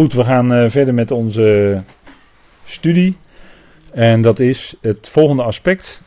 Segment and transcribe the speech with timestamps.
[0.00, 1.82] Goed, we gaan eh, verder met onze
[2.64, 3.16] studie.
[3.92, 6.02] En dat is het volgende aspect.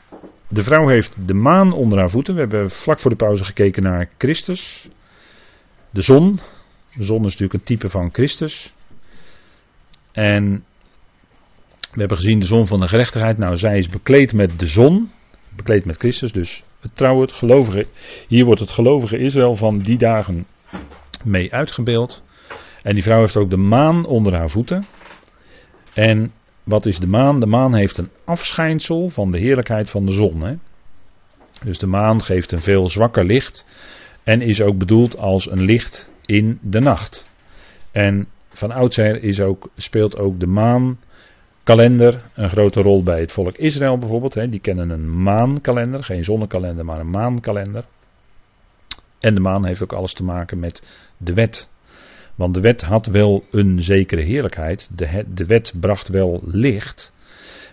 [0.47, 2.33] De vrouw heeft de maan onder haar voeten.
[2.33, 4.89] We hebben vlak voor de pauze gekeken naar Christus.
[5.89, 6.39] De zon.
[6.95, 8.73] De zon is natuurlijk een type van Christus.
[10.11, 10.63] En
[11.91, 13.37] we hebben gezien de zon van de gerechtigheid.
[13.37, 15.11] Nou, zij is bekleed met de zon.
[15.55, 16.31] Bekleed met Christus.
[16.31, 17.85] Dus het trouwen, het gelovige.
[18.27, 20.45] Hier wordt het gelovige Israël van die dagen
[21.23, 22.23] mee uitgebeeld.
[22.83, 24.85] En die vrouw heeft ook de maan onder haar voeten.
[25.93, 26.31] En
[26.63, 27.39] wat is de maan?
[27.39, 30.41] De maan heeft een afschijnsel van de heerlijkheid van de zon.
[30.41, 30.55] Hè?
[31.63, 33.65] Dus de maan geeft een veel zwakker licht.
[34.23, 37.29] En is ook bedoeld als een licht in de nacht.
[37.91, 43.57] En van oudsher is ook, speelt ook de maankalender een grote rol bij het volk
[43.57, 44.33] Israël bijvoorbeeld.
[44.33, 44.49] Hè.
[44.49, 47.85] Die kennen een maankalender, geen zonnekalender, maar een maankalender.
[49.19, 50.83] En de maan heeft ook alles te maken met
[51.17, 51.69] de wet.
[52.35, 54.89] Want de wet had wel een zekere heerlijkheid.
[54.95, 57.13] De, de wet bracht wel licht.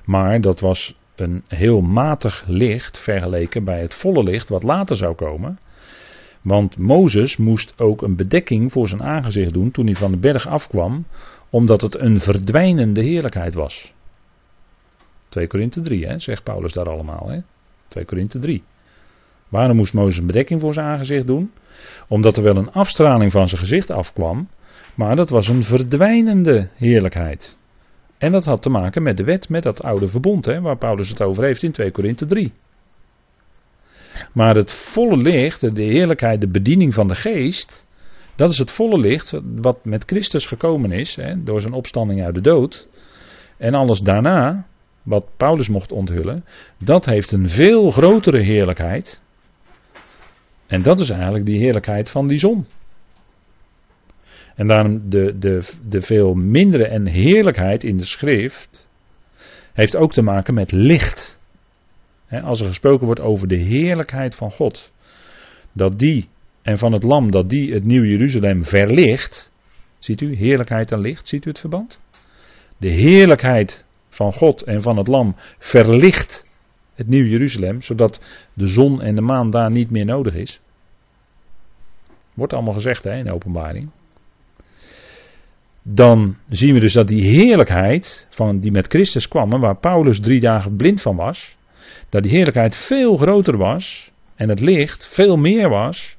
[0.05, 5.15] Maar dat was een heel matig licht vergeleken bij het volle licht wat later zou
[5.15, 5.59] komen.
[6.41, 10.47] Want Mozes moest ook een bedekking voor zijn aangezicht doen toen hij van de berg
[10.47, 11.07] afkwam,
[11.51, 13.93] omdat het een verdwijnende heerlijkheid was.
[15.29, 17.29] 2 Korinthe 3, hè, zegt Paulus daar allemaal.
[17.29, 17.41] Hè?
[17.89, 18.63] 2 Korinthe 3.
[19.51, 21.53] Waarom moest Mozes een bedekking voor zijn aangezicht doen?
[22.09, 24.49] Omdat er wel een afstraling van zijn gezicht afkwam,
[24.95, 27.57] maar dat was een verdwijnende heerlijkheid.
[28.19, 31.09] En dat had te maken met de wet, met dat oude verbond, hè, waar Paulus
[31.09, 32.53] het over heeft in 2 Korinthe 3.
[34.33, 37.87] Maar het volle licht, de heerlijkheid, de bediening van de geest,
[38.37, 42.35] dat is het volle licht wat met Christus gekomen is, hè, door zijn opstanding uit
[42.35, 42.89] de dood.
[43.57, 44.67] En alles daarna,
[45.03, 46.45] wat Paulus mocht onthullen,
[46.85, 49.21] dat heeft een veel grotere heerlijkheid.
[50.71, 52.67] En dat is eigenlijk die heerlijkheid van die zon.
[54.55, 58.89] En daarom de, de, de veel mindere en heerlijkheid in de schrift
[59.73, 61.39] heeft ook te maken met licht.
[62.43, 64.93] als er gesproken wordt over de heerlijkheid van God,
[65.73, 66.29] dat die
[66.63, 69.53] en van het lam, dat die het nieuwe Jeruzalem verlicht.
[69.99, 72.01] Ziet u, heerlijkheid en licht, ziet u het verband?
[72.77, 76.50] De heerlijkheid van God en van het lam verlicht
[77.01, 78.21] het nieuwe Jeruzalem, zodat
[78.55, 80.61] de zon en de maan daar niet meer nodig is.
[82.35, 83.91] Wordt allemaal gezegd hè, in de openbaring
[85.83, 90.41] dan zien we dus dat die heerlijkheid van, die met Christus kwam, waar Paulus drie
[90.41, 91.57] dagen blind van was,
[92.09, 96.17] dat die heerlijkheid veel groter was en het licht veel meer was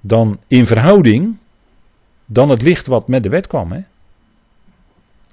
[0.00, 1.36] dan in verhouding
[2.26, 3.72] dan het licht wat met de wet kwam.
[3.72, 3.80] Hè?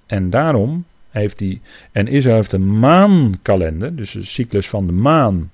[0.06, 1.62] En daarom heeft hij,
[1.92, 5.52] en Israël heeft een maankalender, dus de cyclus van de maan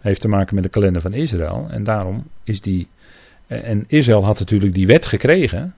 [0.00, 1.66] heeft te maken met de kalender van Israël.
[1.70, 2.88] En daarom is die,
[3.46, 5.74] en Israël had natuurlijk die wet gekregen,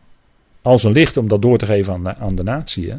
[0.62, 2.94] als een licht om dat door te geven aan de, aan de natie.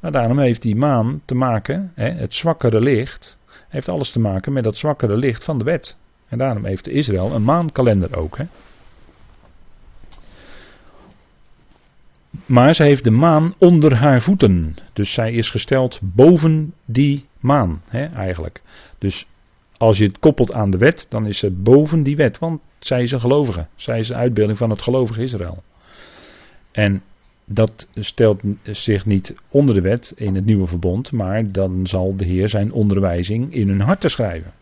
[0.00, 4.52] Maar daarom heeft die maan te maken, hè, het zwakkere licht, heeft alles te maken
[4.52, 5.96] met dat zwakkere licht van de wet.
[6.28, 8.38] En daarom heeft Israël een maankalender ook.
[8.38, 8.44] Hè.
[12.46, 14.76] Maar ze heeft de maan onder haar voeten.
[14.92, 18.62] Dus zij is gesteld boven die maan, hè, eigenlijk.
[18.98, 19.26] Dus
[19.76, 22.38] als je het koppelt aan de wet, dan is ze boven die wet.
[22.38, 23.66] Want zij is een gelovige.
[23.74, 25.62] Zij is een uitbeelding van het gelovige Israël.
[26.72, 27.02] En
[27.44, 32.24] dat stelt zich niet onder de wet in het nieuwe verbond, maar dan zal de
[32.24, 34.52] Heer zijn onderwijzing in hun harten schrijven.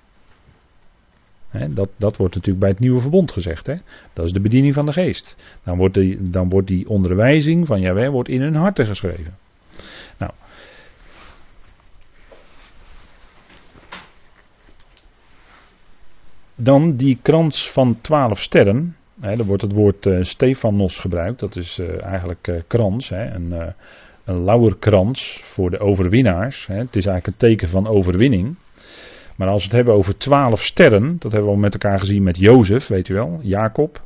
[1.51, 3.67] Dat, dat wordt natuurlijk bij het nieuwe verbond gezegd.
[4.13, 5.37] Dat is de bediening van de geest.
[5.65, 9.37] Dan wordt die, dan wordt die onderwijzing van Jaweh wordt in hun harten geschreven.
[10.19, 10.33] Nou.
[16.55, 18.97] Dan die krans van twaalf sterren.
[19.21, 23.51] He, er wordt het woord uh, Stefanos gebruikt, dat is uh, eigenlijk uh, krans, een,
[23.53, 23.67] uh,
[24.25, 26.67] een lauwerkrans voor de overwinnaars.
[26.67, 26.75] He.
[26.75, 28.57] Het is eigenlijk een teken van overwinning.
[29.39, 32.23] Maar als we het hebben over twaalf sterren, dat hebben we al met elkaar gezien
[32.23, 34.03] met Jozef, weet u wel, Jacob,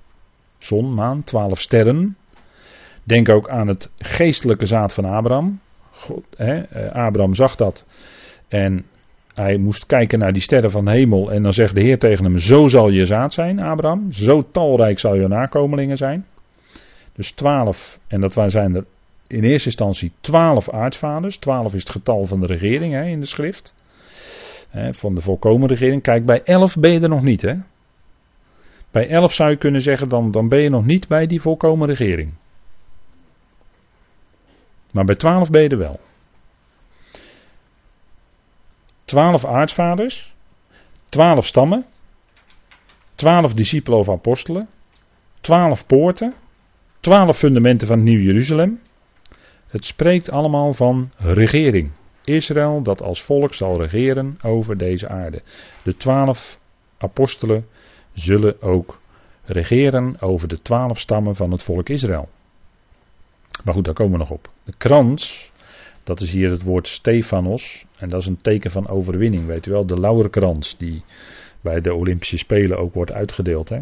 [0.59, 2.17] zon, maan, twaalf sterren.
[3.05, 5.61] Denk ook aan het geestelijke zaad van Abraham.
[5.91, 6.25] God,
[6.93, 7.87] Abraham zag dat
[8.49, 8.85] en
[9.35, 12.39] hij moest kijken naar die sterren van hemel en dan zegt de Heer tegen hem,
[12.39, 16.27] zo zal je zaad zijn, Abraham, zo talrijk zal je nakomelingen zijn.
[17.13, 18.85] Dus twaalf, en dat zijn er
[19.27, 23.27] in eerste instantie twaalf aartsvaders, twaalf is het getal van de regering hè, in de
[23.27, 23.75] schrift,
[24.73, 26.03] van de volkomen regering.
[26.03, 27.43] Kijk, bij elf ben je er nog niet.
[27.43, 27.55] Hè?
[28.91, 31.89] Bij elf zou je kunnen zeggen, dan, dan ben je nog niet bij die volkomen
[31.89, 32.33] regering.
[34.91, 36.01] Maar bij twaalf ben je er wel
[39.13, 40.35] twaalf aartsvaders,
[41.09, 41.87] twaalf stammen,
[43.15, 44.69] twaalf discipelen of apostelen,
[45.41, 46.35] twaalf poorten,
[47.01, 48.81] twaalf fundamenten van het Nieuw Jeruzalem,
[49.67, 51.91] Het spreekt allemaal van regering.
[52.25, 55.43] Israël dat als volk zal regeren over deze aarde.
[55.83, 56.59] De twaalf
[56.99, 57.67] apostelen
[58.13, 59.01] zullen ook
[59.45, 62.29] regeren over de twaalf stammen van het volk Israël.
[63.65, 64.51] Maar goed, daar komen we nog op.
[64.65, 65.53] De krans,
[66.05, 67.87] dat is hier het woord Stefanos.
[67.99, 69.87] En dat is een teken van overwinning, weet u wel.
[69.87, 71.03] De lauwerkrans die
[71.61, 73.69] bij de Olympische Spelen ook wordt uitgedeeld.
[73.69, 73.81] Hè?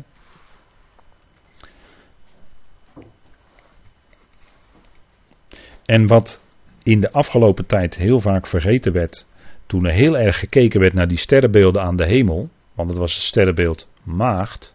[5.85, 6.41] En wat
[6.83, 9.27] in de afgelopen tijd heel vaak vergeten werd,
[9.67, 13.15] toen er heel erg gekeken werd naar die sterrenbeelden aan de hemel, want het was
[13.15, 14.75] het sterrenbeeld maagd.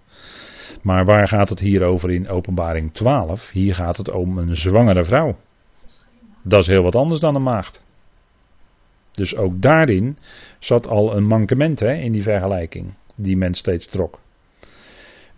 [0.81, 3.49] Maar waar gaat het hier over in Openbaring 12?
[3.49, 5.37] Hier gaat het om een zwangere vrouw.
[6.41, 7.83] Dat is heel wat anders dan een maagd.
[9.11, 10.17] Dus ook daarin
[10.59, 14.19] zat al een mankement hè, in die vergelijking, die men steeds trok.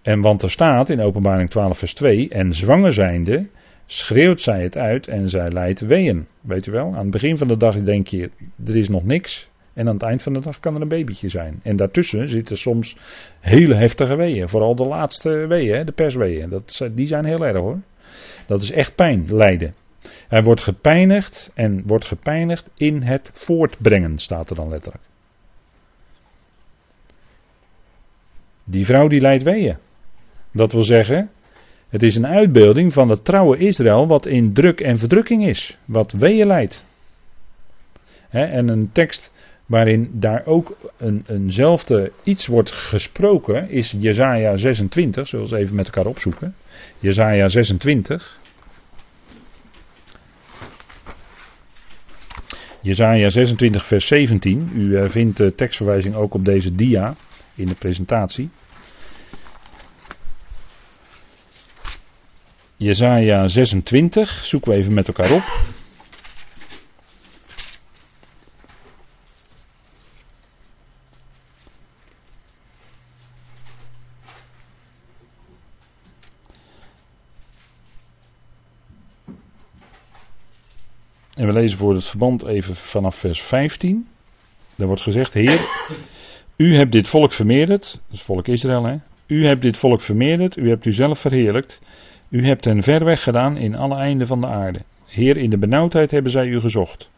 [0.02, 3.48] En want er staat in Openbaring 12, vers 2: En zwanger zijnde
[3.88, 6.28] schreeuwt zij het uit en zij leidt weeën.
[6.42, 8.30] Weet u wel, aan het begin van de dag denk je,
[8.66, 9.50] er is nog niks.
[9.74, 11.60] En aan het eind van de dag kan er een babytje zijn.
[11.64, 12.98] En daartussen zitten soms
[13.40, 14.50] hele heftige weeën.
[14.50, 16.50] Vooral de laatste weeën, de persweeën.
[16.50, 17.80] Dat, die zijn heel erg hoor.
[18.48, 19.74] Dat is echt pijn, lijden.
[20.28, 25.04] Hij wordt gepijnigd en wordt gepijnigd in het voortbrengen, staat er dan letterlijk.
[28.64, 29.78] Die vrouw die leidt weeën.
[30.52, 31.30] Dat wil zeggen,
[31.90, 36.12] het is een uitbeelding van het trouwe Israël wat in druk en verdrukking is, wat
[36.12, 36.86] weeën leidt.
[38.30, 39.32] en een tekst
[39.66, 45.86] waarin daar ook een, eenzelfde iets wordt gesproken is Jezaja 26, zullen we even met
[45.86, 46.56] elkaar opzoeken.
[47.00, 48.40] Jezaja 26.
[52.82, 54.70] Jezaja 26 vers 17.
[54.76, 57.16] U eh, vindt de tekstverwijzing ook op deze dia
[57.56, 58.50] in de presentatie.
[62.80, 65.76] Jezaja 26, zoeken we even met elkaar op.
[81.36, 84.08] En we lezen voor het verband even vanaf vers 15.
[84.76, 85.70] Daar wordt gezegd: Heer,
[86.56, 87.92] u hebt dit volk vermeerderd.
[87.92, 88.96] Dat is volk Israël, hè?
[89.28, 90.58] U hebt dit volk vermeerderd.
[90.58, 91.82] U hebt u zelf verheerlijkt.
[92.30, 94.80] U hebt hen ver weg gedaan in alle einden van de aarde.
[95.06, 97.12] Heer, in de benauwdheid hebben zij u gezocht.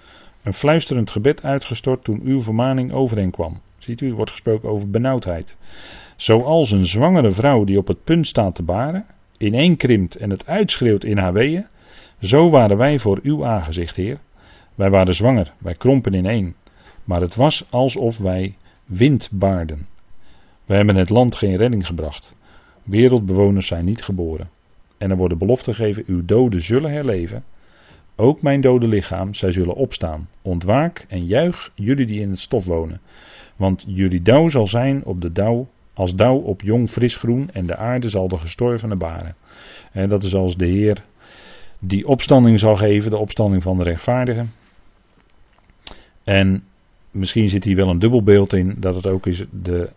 [0.43, 3.61] Een fluisterend gebed uitgestort toen uw vermaning over hen kwam.
[3.77, 5.57] Ziet u, er wordt gesproken over benauwdheid.
[6.15, 9.05] Zoals een zwangere vrouw die op het punt staat te baren,
[9.37, 11.65] ineenkrimpt en het uitschreeuwt in haar weeën,
[12.21, 14.19] zo waren wij voor uw aangezicht, Heer.
[14.75, 16.55] Wij waren zwanger, wij krompen ineen.
[17.03, 19.87] Maar het was alsof wij wind baarden.
[20.65, 22.35] We hebben het land geen redding gebracht.
[22.83, 24.49] Wereldbewoners zijn niet geboren.
[24.99, 27.43] En er wordt de belofte gegeven: uw doden zullen herleven.
[28.15, 30.29] Ook mijn dode lichaam, zij zullen opstaan.
[30.41, 33.01] Ontwaak en juich, jullie die in het stof wonen.
[33.55, 37.65] Want jullie dauw zal zijn op de dauw, als dauw op jong fris groen, en
[37.65, 39.35] de aarde zal de gestorvene baren.
[39.91, 41.03] En dat is als de Heer
[41.79, 44.51] die opstanding zal geven, de opstanding van de rechtvaardigen.
[46.23, 46.63] En
[47.11, 49.89] misschien zit hier wel een dubbel beeld in, dat het ook is de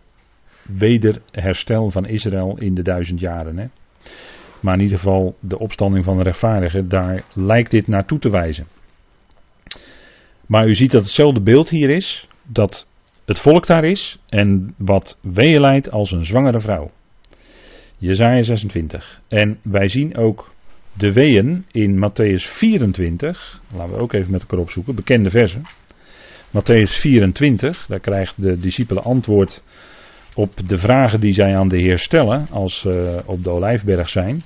[0.61, 3.57] wederherstel van Israël in de duizend jaren.
[3.57, 3.65] Hè.
[4.63, 8.67] Maar in ieder geval de opstanding van de rechtvaardigen, daar lijkt dit naartoe te wijzen.
[10.45, 12.87] Maar u ziet dat hetzelfde beeld hier is, dat
[13.25, 16.91] het volk daar is en wat weeën leidt als een zwangere vrouw.
[17.97, 19.21] Jezaja 26.
[19.27, 20.53] En wij zien ook
[20.93, 23.61] de weeën in Matthäus 24.
[23.75, 25.63] Laten we ook even met elkaar opzoeken, bekende versen.
[26.49, 29.63] Matthäus 24, daar krijgt de discipelen antwoord
[30.35, 34.41] op de vragen die zij aan de Heer stellen als ze op de Olijfberg zijn.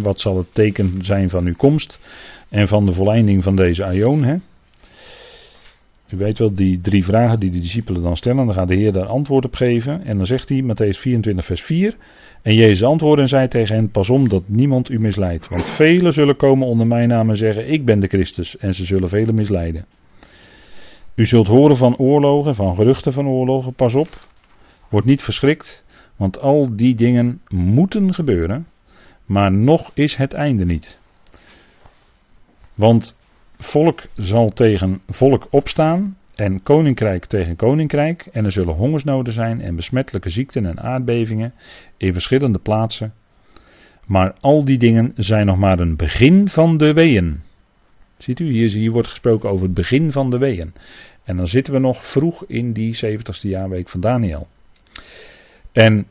[0.00, 1.98] wat zal het teken zijn van uw komst
[2.48, 4.42] en van de volleinding van deze aion?
[6.10, 8.92] U weet wel, die drie vragen die de discipelen dan stellen, dan gaat de Heer
[8.92, 10.04] daar antwoord op geven.
[10.04, 11.96] En dan zegt hij, Matthäus 24, vers 4.
[12.42, 15.48] En Jezus antwoordde en zei tegen hen: Pas om dat niemand u misleidt.
[15.48, 18.56] Want velen zullen komen onder mijn naam en zeggen: Ik ben de Christus.
[18.56, 19.84] En ze zullen velen misleiden.
[21.18, 23.74] U zult horen van oorlogen, van geruchten van oorlogen.
[23.74, 24.08] Pas op.
[24.88, 25.84] Word niet verschrikt.
[26.16, 28.66] Want al die dingen moeten gebeuren.
[29.24, 31.00] Maar nog is het einde niet.
[32.74, 33.18] Want
[33.58, 38.28] volk zal tegen volk opstaan en koninkrijk tegen koninkrijk.
[38.32, 41.54] En er zullen hongersnoden zijn en besmettelijke ziekten en aardbevingen
[41.96, 43.12] in verschillende plaatsen.
[44.06, 47.40] Maar al die dingen zijn nog maar een begin van de weeën.
[48.18, 50.72] Ziet u, hier, hier wordt gesproken over het begin van de weeën.
[51.24, 54.48] En dan zitten we nog vroeg in die 70ste jaarweek van Daniel.
[55.72, 56.06] En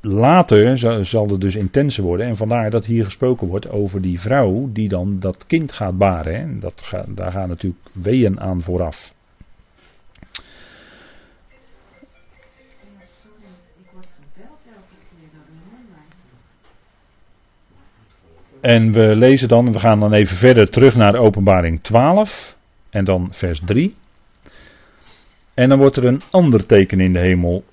[0.00, 2.26] later zal het dus intenser worden.
[2.26, 6.34] En vandaar dat hier gesproken wordt over die vrouw die dan dat kind gaat baren.
[6.34, 6.58] Hè.
[6.58, 9.14] Dat daar gaan natuurlijk weeën aan vooraf.
[18.62, 22.58] En we lezen dan, we gaan dan even verder terug naar openbaring 12
[22.90, 23.94] en dan vers 3.
[25.54, 27.64] En dan wordt er een ander teken in de hemel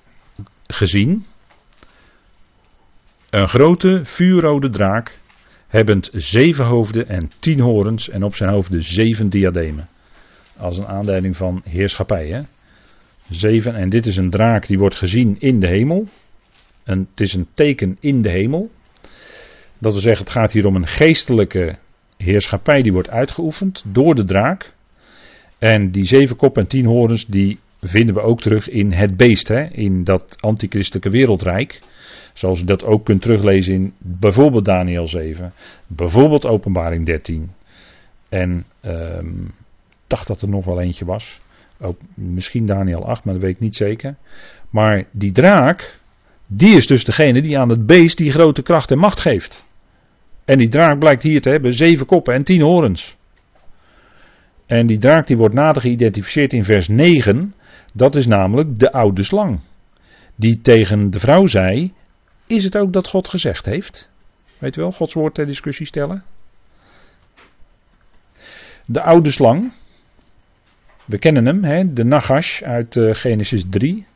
[0.66, 1.26] gezien.
[3.30, 5.18] Een grote vuurrode draak,
[5.68, 9.88] hebbend zeven hoofden en tien horens en op zijn hoofden zeven diademen.
[10.56, 12.28] Als een aanduiding van heerschappij.
[12.28, 12.40] Hè?
[13.28, 16.08] Zeven, en dit is een draak die wordt gezien in de hemel.
[16.84, 18.70] En het is een teken in de hemel.
[19.80, 21.78] Dat wil zeggen, het gaat hier om een geestelijke
[22.16, 24.72] heerschappij die wordt uitgeoefend door de draak.
[25.58, 29.48] En die zeven kop en tien horens, die vinden we ook terug in het beest,
[29.48, 31.80] hè, in dat antichristelijke wereldrijk.
[32.32, 35.52] Zoals u dat ook kunt teruglezen in bijvoorbeeld Daniel 7,
[35.86, 37.50] bijvoorbeeld Openbaring 13.
[38.28, 39.52] En um,
[40.06, 41.40] dacht dat er nog wel eentje was.
[41.80, 44.16] Ook misschien Daniel 8, maar dat weet ik niet zeker.
[44.70, 45.98] Maar die draak,
[46.46, 49.64] die is dus degene die aan het beest die grote kracht en macht geeft.
[50.50, 53.16] En die draak blijkt hier te hebben zeven koppen en tien horens.
[54.66, 57.54] En die draak die wordt nader geïdentificeerd in vers 9.
[57.94, 59.60] Dat is namelijk de oude slang.
[60.34, 61.92] Die tegen de vrouw zei:
[62.46, 64.10] Is het ook dat God gezegd heeft?
[64.58, 66.24] Weet u wel, Gods woord ter discussie stellen.
[68.86, 69.72] De oude slang.
[71.04, 74.06] We kennen hem, hè, de Nagash uit uh, Genesis 3.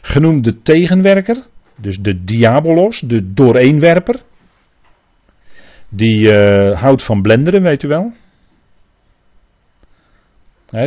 [0.00, 1.46] Genoemd de tegenwerker,
[1.76, 4.22] dus de diabolos, de dooreenwerper.
[5.94, 8.12] Die uh, houdt van blenderen, weet u wel.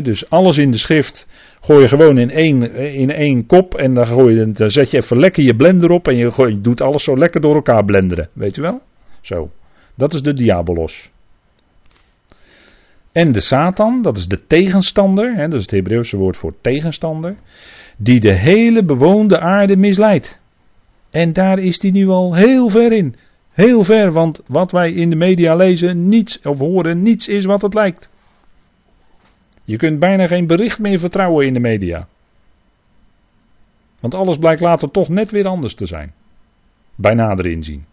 [0.01, 1.27] dus alles in de schrift
[1.67, 4.97] gooi je gewoon in één, in één kop en dan, gooi je, dan zet je
[4.97, 7.85] even lekker je blender op en je, gooi, je doet alles zo lekker door elkaar
[7.85, 8.29] blenderen.
[8.33, 8.81] Weet u wel?
[9.21, 9.51] Zo.
[9.95, 11.11] Dat is de diabolos.
[13.11, 17.35] En de Satan, dat is de tegenstander, hè, dat is het Hebreeuwse woord voor tegenstander,
[17.97, 20.39] die de hele bewoonde aarde misleidt.
[21.09, 23.15] En daar is hij nu al heel ver in.
[23.57, 27.61] Heel ver, want wat wij in de media lezen, niets of horen, niets is wat
[27.61, 28.09] het lijkt.
[29.63, 32.07] Je kunt bijna geen bericht meer vertrouwen in de media.
[33.99, 36.13] Want alles blijkt later toch net weer anders te zijn.
[36.95, 37.85] Bij nader inzien.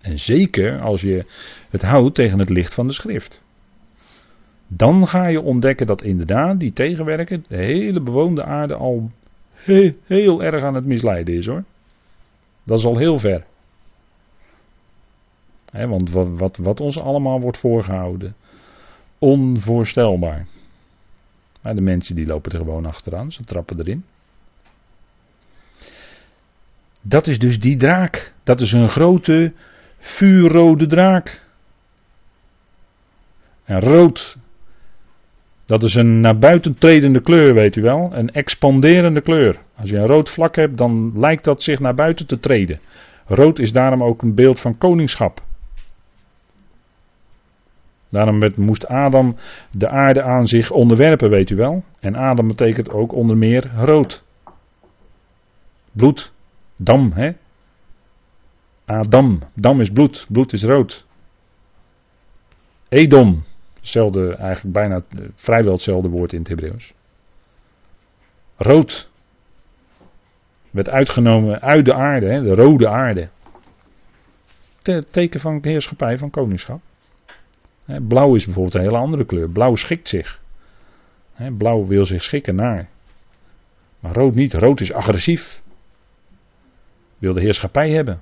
[0.00, 1.24] En zeker als je
[1.70, 3.42] het houdt tegen het licht van de schrift.
[4.66, 9.10] Dan ga je ontdekken dat inderdaad die tegenwerker de hele bewoonde aarde al
[9.52, 11.64] heel, heel erg aan het misleiden is hoor.
[12.64, 13.46] Dat is al heel ver
[15.86, 18.34] want wat, wat, wat, ons allemaal wordt voorgehouden,
[19.18, 20.46] onvoorstelbaar.
[21.62, 24.04] Maar de mensen die lopen er gewoon achteraan, ze trappen erin.
[27.02, 28.32] Dat is dus die draak.
[28.42, 29.52] Dat is een grote
[29.98, 31.46] vuurrode draak.
[33.64, 34.36] En rood,
[35.66, 38.10] dat is een naar buiten tredende kleur, weet u wel.
[38.12, 39.58] Een expanderende kleur.
[39.76, 42.80] Als je een rood vlak hebt, dan lijkt dat zich naar buiten te treden.
[43.26, 45.46] Rood is daarom ook een beeld van koningschap.
[48.08, 49.36] Daarom moest Adam
[49.70, 51.84] de aarde aan zich onderwerpen, weet u wel.
[52.00, 54.24] En Adam betekent ook onder meer rood.
[55.92, 56.32] Bloed.
[56.76, 57.32] Dam, hè?
[58.84, 59.42] Adam.
[59.54, 60.26] Dam is bloed.
[60.28, 61.06] Bloed is rood.
[62.88, 63.44] Edom.
[63.74, 65.02] Hetzelfde, eigenlijk bijna
[65.34, 66.94] vrijwel hetzelfde woord in het Hebreeuws.
[68.56, 69.10] Rood.
[70.70, 72.42] Werd uitgenomen uit de aarde, hè?
[72.42, 73.28] de rode aarde.
[75.10, 76.80] Teken van heerschappij, van koningschap.
[77.96, 79.50] Blauw is bijvoorbeeld een hele andere kleur.
[79.50, 80.40] Blauw schikt zich.
[81.56, 82.88] Blauw wil zich schikken naar.
[84.00, 84.54] Maar rood niet.
[84.54, 85.62] Rood is agressief.
[87.18, 88.20] Wil de heerschappij hebben.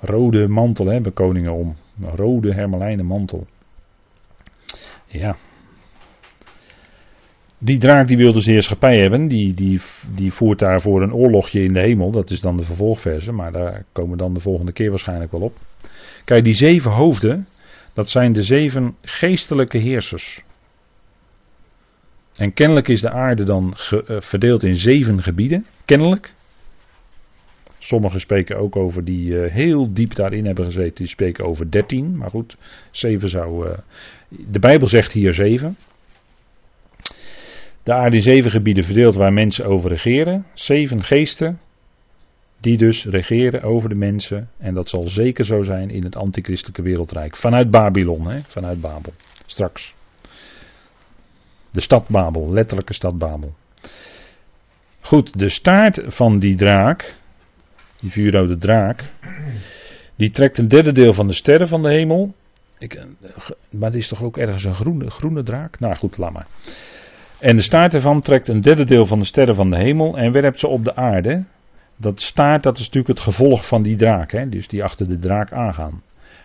[0.00, 1.76] Rode mantel hebben koningen om.
[2.00, 3.46] Rode hermelijnen mantel.
[5.06, 5.36] Ja.
[7.58, 9.28] Die draak die wil dus de heerschappij hebben.
[9.28, 9.80] Die, die,
[10.14, 12.10] die voert daarvoor een oorlogje in de hemel.
[12.10, 13.32] Dat is dan de vervolgverse.
[13.32, 15.56] Maar daar komen we dan de volgende keer waarschijnlijk wel op.
[16.40, 17.46] Die zeven hoofden,
[17.92, 20.42] dat zijn de zeven geestelijke heersers.
[22.36, 25.66] En kennelijk is de aarde dan eh, verdeeld in zeven gebieden.
[25.84, 26.34] Kennelijk.
[27.78, 30.94] Sommigen spreken ook over die uh, heel diep daarin hebben gezeten.
[30.94, 32.16] Die spreken over dertien.
[32.16, 32.56] Maar goed,
[32.90, 33.68] zeven zou.
[33.68, 33.72] Uh,
[34.28, 35.76] de Bijbel zegt hier zeven.
[37.82, 40.46] De aarde zeven gebieden verdeeld waar mensen over regeren.
[40.54, 41.60] Zeven geesten
[42.62, 44.48] die dus regeren over de mensen.
[44.58, 47.36] En dat zal zeker zo zijn in het antichristelijke wereldrijk.
[47.36, 48.40] Vanuit Babylon, hè?
[48.40, 49.12] vanuit Babel.
[49.46, 49.94] Straks.
[51.70, 53.54] De stad Babel, letterlijke stad Babel.
[55.00, 57.14] Goed, de staart van die draak,
[58.00, 59.04] die vuurrode draak,
[60.16, 62.34] die trekt een derde deel van de sterren van de hemel.
[62.78, 63.06] Ik,
[63.70, 65.80] maar het is toch ook ergens een groene, groene draak?
[65.80, 66.46] Nou goed, laat maar.
[67.38, 70.32] En de staart ervan trekt een derde deel van de sterren van de hemel en
[70.32, 71.44] werpt ze op de aarde.
[72.02, 74.48] Dat staart, dat is natuurlijk het gevolg van die draak, hè?
[74.48, 76.02] dus die achter de draak aangaan.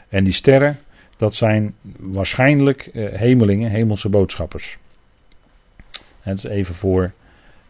[0.09, 0.77] En die sterren,
[1.17, 4.77] dat zijn waarschijnlijk eh, hemelingen, hemelse boodschappers.
[6.19, 7.11] Het is even voor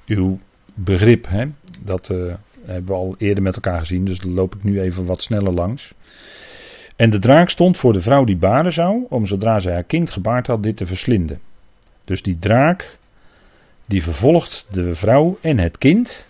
[0.06, 0.40] uw
[0.74, 1.28] begrip.
[1.28, 1.46] Hè?
[1.82, 2.34] Dat uh,
[2.66, 5.54] hebben we al eerder met elkaar gezien, dus daar loop ik nu even wat sneller
[5.54, 5.94] langs.
[6.96, 10.10] En de draak stond voor de vrouw die baren zou, om zodra zij haar kind
[10.10, 11.40] gebaard had, dit te verslinden.
[12.06, 12.98] Dus die draak,
[13.86, 16.30] die vervolgt de vrouw en het kind.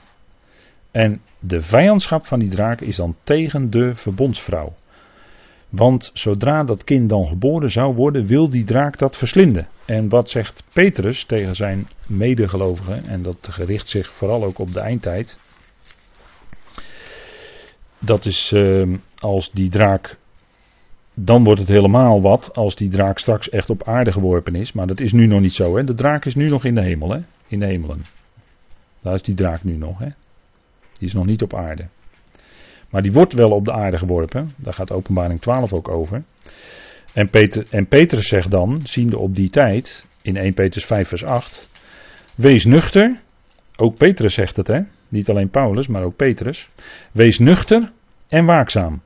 [0.91, 4.75] En de vijandschap van die draak is dan tegen de verbondsvrouw.
[5.69, 9.67] Want zodra dat kind dan geboren zou worden, wil die draak dat verslinden.
[9.85, 14.79] En wat zegt Petrus tegen zijn medegelovigen, en dat gericht zich vooral ook op de
[14.79, 15.37] eindtijd.
[17.99, 20.17] Dat is uh, als die draak.
[21.13, 24.73] Dan wordt het helemaal wat als die draak straks echt op aarde geworpen is.
[24.73, 25.77] Maar dat is nu nog niet zo.
[25.77, 25.83] Hè?
[25.83, 27.11] De draak is nu nog in de hemel.
[27.11, 27.19] Hè?
[27.47, 28.05] In de hemelen.
[29.01, 29.99] Daar is die draak nu nog.
[29.99, 30.07] Hè?
[30.97, 31.87] Die is nog niet op aarde.
[32.89, 34.51] Maar die wordt wel op de aarde geworpen.
[34.55, 36.23] Daar gaat openbaring 12 ook over.
[37.13, 41.23] En, Peter, en Petrus zegt dan, ziende op die tijd, in 1 Petrus 5 vers
[41.23, 41.69] 8.
[42.35, 43.19] Wees nuchter.
[43.75, 44.81] Ook Petrus zegt het hè.
[45.09, 46.69] Niet alleen Paulus, maar ook Petrus.
[47.11, 47.91] Wees nuchter
[48.27, 49.01] en waakzaam.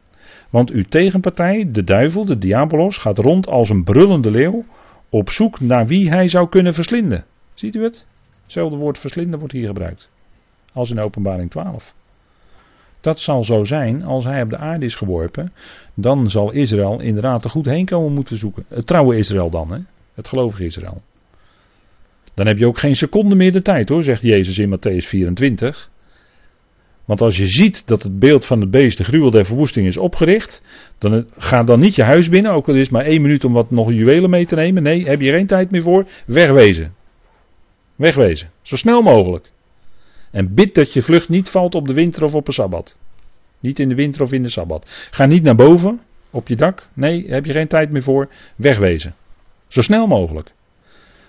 [0.50, 4.66] Want uw tegenpartij, de duivel, de diabolos, gaat rond als een brullende leeuw
[5.10, 7.26] op zoek naar wie hij zou kunnen verslinden.
[7.54, 8.06] Ziet u het?
[8.44, 10.11] Hetzelfde woord verslinden wordt hier gebruikt.
[10.72, 11.94] Als in openbaring 12.
[13.02, 15.54] Dat zal zo zijn als hij op de aarde is geworpen.
[15.94, 18.66] Dan zal Israël inderdaad er goed heen komen moeten zoeken.
[18.68, 19.80] Het trouwe Israël dan, hè?
[20.14, 21.02] het gelovige Israël.
[22.34, 25.90] Dan heb je ook geen seconde meer de tijd hoor, zegt Jezus in Matthäus 24.
[27.06, 29.98] Want als je ziet dat het beeld van het beest, de gruwel der verwoesting, is
[29.98, 30.64] opgericht,
[30.98, 33.72] dan ga dan niet je huis binnen, ook al is maar één minuut om wat
[33.72, 34.84] nog juwelen mee te nemen.
[34.84, 36.06] Nee, heb je geen tijd meer voor.
[36.26, 36.94] Wegwezen.
[37.96, 38.50] Wegwezen.
[38.62, 39.52] Zo snel mogelijk.
[40.32, 42.98] En bid dat je vlucht niet valt op de winter of op een sabbat.
[43.60, 45.08] Niet in de winter of in de sabbat.
[45.12, 46.88] Ga niet naar boven op je dak.
[46.94, 48.30] Nee, heb je geen tijd meer voor.
[48.56, 49.16] Wegwezen.
[49.68, 50.52] Zo snel mogelijk.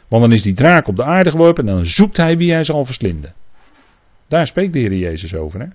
[0.08, 2.64] Want dan is die draak op de aarde geworpen en dan zoekt hij wie hij
[2.64, 3.34] zal verslinden.
[4.28, 5.60] Daar spreekt de Heer Jezus over.
[5.60, 5.66] Hè?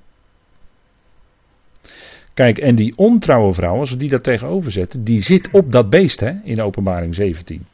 [2.34, 5.90] Kijk, en die ontrouwe vrouw, als we die daar tegenover zetten, die zit op dat
[5.90, 7.66] beest hè, in openbaring 17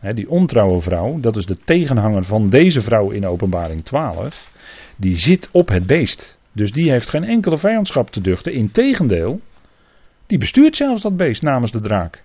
[0.00, 4.50] die ontrouwe vrouw, dat is de tegenhanger van deze vrouw in openbaring 12,
[4.96, 6.38] die zit op het beest.
[6.52, 8.52] Dus die heeft geen enkele vijandschap te duchten.
[8.52, 9.40] Integendeel,
[10.26, 12.22] die bestuurt zelfs dat beest namens de draak.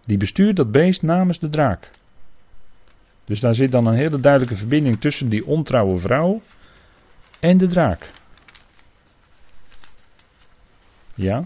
[0.00, 1.90] Die bestuurt dat beest namens de draak.
[3.24, 6.42] Dus daar zit dan een hele duidelijke verbinding tussen die ontrouwe vrouw
[7.40, 8.10] en de draak.
[11.14, 11.44] Ja.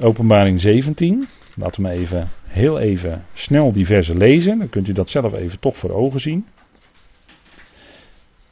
[0.00, 1.28] Openbaring 17.
[1.54, 4.58] Laten we even, heel even snel die versen lezen.
[4.58, 6.46] Dan kunt u dat zelf even toch voor ogen zien.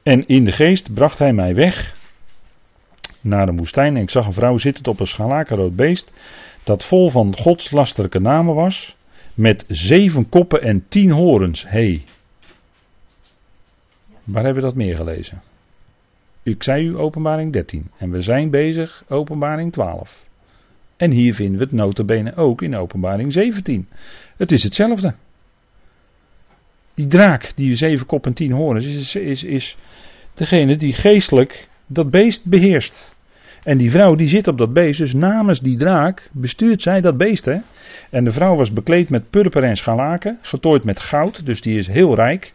[0.03, 1.97] En in de geest bracht hij mij weg
[3.21, 3.97] naar de woestijn.
[3.97, 6.13] En ik zag een vrouw zitten op een scharlakenrood beest.
[6.65, 8.97] Dat vol van godslastelijke namen was.
[9.35, 11.69] Met zeven koppen en tien horens.
[11.69, 12.05] Hey.
[14.25, 15.43] Waar hebben we dat meer gelezen?
[16.43, 17.91] Ik zei u openbaring 13.
[17.99, 20.27] En we zijn bezig openbaring 12.
[20.97, 23.89] En hier vinden we het notabene ook in openbaring 17.
[24.37, 25.15] Het is hetzelfde.
[26.95, 29.77] Die draak, die zeven kop en tien horens, is, is, is
[30.35, 33.15] degene die geestelijk dat beest beheerst.
[33.63, 37.17] En die vrouw die zit op dat beest, dus namens die draak bestuurt zij dat
[37.17, 37.45] beest.
[37.45, 37.57] Hè?
[38.11, 41.87] En de vrouw was bekleed met purper en scharlaken, getooid met goud, dus die is
[41.87, 42.53] heel rijk.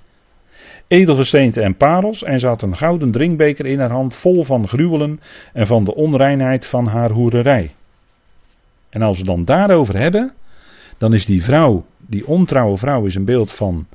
[0.88, 5.20] Edelgesteente en parels, en ze had een gouden drinkbeker in haar hand vol van gruwelen
[5.54, 7.72] en van de onreinheid van haar hoererij.
[8.92, 10.34] En als we dan daarover hebben,
[10.98, 13.88] dan is die vrouw, die ontrouwe vrouw, is een beeld van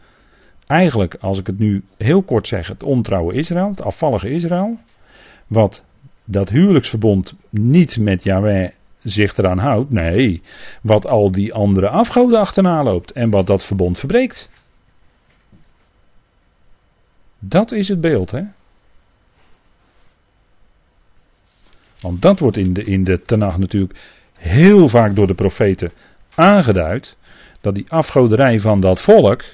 [0.67, 4.79] eigenlijk, als ik het nu heel kort zeg, het ontrouwe Israël, het afvallige Israël.
[5.47, 5.85] Wat
[6.25, 8.71] dat huwelijksverbond niet met Yahweh
[9.03, 10.43] zich eraan houdt, nee,
[10.83, 14.51] wat al die andere afgoden achterna loopt en wat dat verbond verbreekt.
[17.39, 18.43] Dat is het beeld, hè?
[22.01, 25.93] Want dat wordt in de, in de Tanach natuurlijk heel vaak door de profeten
[26.35, 27.17] aangeduid.
[27.61, 29.45] Dat die afgoderij van dat volk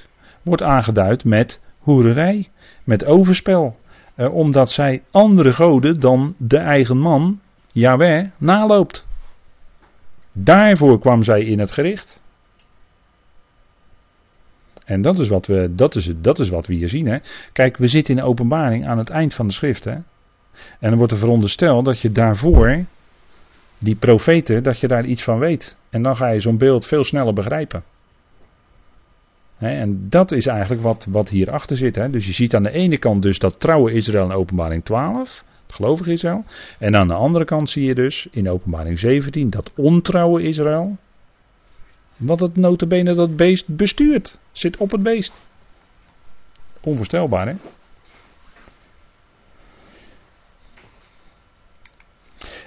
[0.43, 2.49] wordt aangeduid met hoererij,
[2.85, 3.77] met overspel.
[4.15, 7.41] Eh, omdat zij andere goden dan de eigen man,
[7.73, 9.07] Yahweh, naloopt.
[10.33, 12.23] Daarvoor kwam zij in het gericht.
[14.85, 17.07] En dat is wat we, dat is, dat is wat we hier zien.
[17.07, 17.19] Hè.
[17.53, 19.85] Kijk, we zitten in openbaring aan het eind van de schrift.
[19.85, 19.93] Hè.
[19.93, 22.85] En dan wordt er verondersteld dat je daarvoor,
[23.83, 25.79] die profeten, dat je daar iets van weet.
[25.91, 27.83] En dan ga je zo'n beeld veel sneller begrijpen.
[29.59, 32.13] en dat is eigenlijk wat, wat hierachter zit.
[32.13, 36.07] Dus je ziet aan de ene kant dus dat trouwe Israël in openbaring 12 gelovig
[36.07, 36.45] Israël.
[36.79, 40.97] En aan de andere kant zie je dus in openbaring 17 dat ontrouwe Israël.
[42.17, 44.39] Wat het notabene dat beest bestuurt.
[44.53, 45.43] Zit op het beest.
[46.81, 47.55] Onvoorstelbaar hè.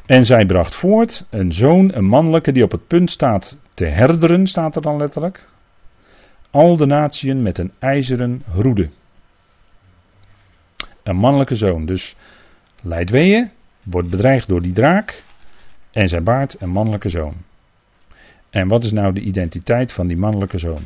[0.06, 4.48] En zij bracht voort een zoon, een mannelijke, die op het punt staat te herderen,
[4.48, 5.48] staat er dan letterlijk.
[6.52, 8.90] Al de natieën met een ijzeren roede.
[11.04, 11.86] Een mannelijke zoon.
[11.86, 12.16] Dus
[12.82, 13.52] leidt weeën,
[13.84, 15.24] wordt bedreigd door die draak
[15.92, 17.34] en zij baart een mannelijke zoon.
[18.50, 20.82] En wat is nou de identiteit van die mannelijke zoon?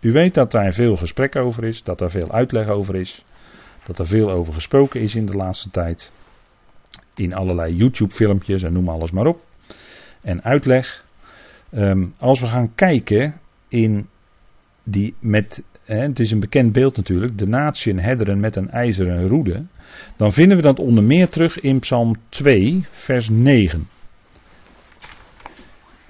[0.00, 3.24] U weet dat daar veel gesprek over is, dat daar veel uitleg over is,
[3.84, 6.12] dat er veel over gesproken is in de laatste tijd.
[7.14, 9.44] In allerlei YouTube-filmpjes en noem alles maar op.
[10.20, 11.04] En uitleg.
[11.70, 14.08] Ehm, als we gaan kijken in
[14.82, 19.28] die met, hè, het is een bekend beeld natuurlijk, de natieën hedderen met een ijzeren
[19.28, 19.64] roede
[20.16, 23.88] dan vinden we dat onder meer terug in Psalm 2, vers 9.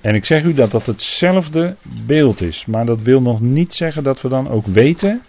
[0.01, 4.03] En ik zeg u dat dat hetzelfde beeld is, maar dat wil nog niet zeggen
[4.03, 5.23] dat we dan ook weten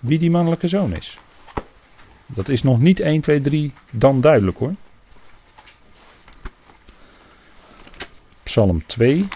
[0.00, 1.18] wie die mannelijke zoon is.
[2.26, 4.74] Dat is nog niet 1, 2, 3 dan duidelijk hoor.
[8.56, 9.28] Psalm 2,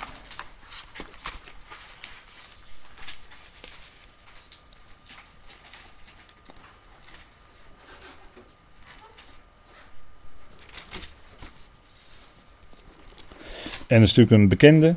[13.86, 14.96] En dat is een bekende.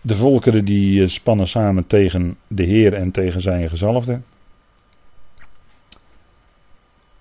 [0.00, 4.20] De volkeren die eh, spannen samen tegen de Heer en tegen zijn gezalfde.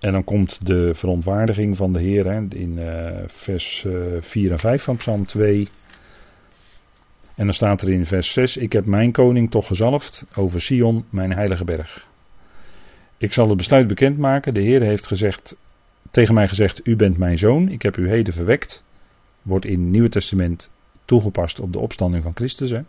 [0.03, 4.51] En dan komt de verontwaardiging van de Heer hè, in uh, vers uh, eh, 4
[4.51, 5.67] en 5 van Psalm 2.
[7.35, 11.05] En dan staat er in vers 6: Ik heb mijn koning toch gezalfd over Sion,
[11.09, 12.07] mijn heilige berg.
[13.17, 14.53] Ik zal het besluit bekendmaken.
[14.53, 15.55] De Heer heeft gezegd:
[16.11, 18.83] tegen mij gezegd: U bent mijn zoon, ik heb u heden verwekt.
[19.41, 20.69] Wordt in het Nieuwe Testament
[21.05, 22.69] toegepast op de opstanding van Christus.
[22.69, 22.81] Hè.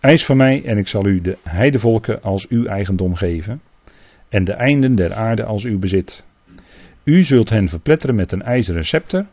[0.00, 3.60] Eis van mij en ik zal u de heidevolken als uw eigendom geven.
[4.32, 6.24] En de einden der aarde als uw bezit.
[7.04, 9.26] U zult hen verpletteren met een ijzeren scepter.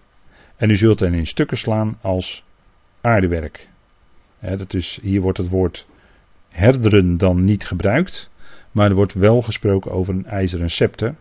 [0.55, 2.43] En u zult hen in stukken slaan als
[3.01, 3.67] aardewerk.
[4.39, 5.87] dat is, hier wordt het woord
[6.49, 8.29] herderen dan niet gebruikt.
[8.71, 11.15] Maar er wordt wel gesproken over een ijzeren scepter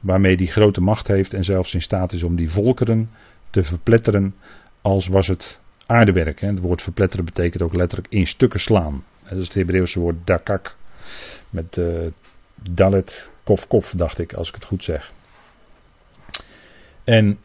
[0.00, 3.10] waarmee hij grote macht heeft en zelfs in staat is om die volkeren
[3.50, 4.34] te verpletteren
[4.82, 6.40] als was het aardewerk.
[6.40, 9.04] Het woord verpletteren betekent ook letterlijk in stukken slaan.
[9.28, 10.76] Dat is het Hebreeuwse woord dakak.
[11.50, 12.06] Met uh,
[12.70, 15.12] dalet kof kof dacht ik, als ik het goed zeg.
[17.04, 17.38] En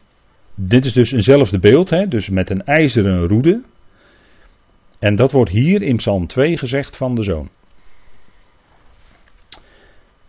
[0.54, 2.08] dit is dus eenzelfde beeld, hè?
[2.08, 3.62] dus met een ijzeren roede.
[4.98, 7.48] En dat wordt hier in Psalm 2 gezegd van de zoon.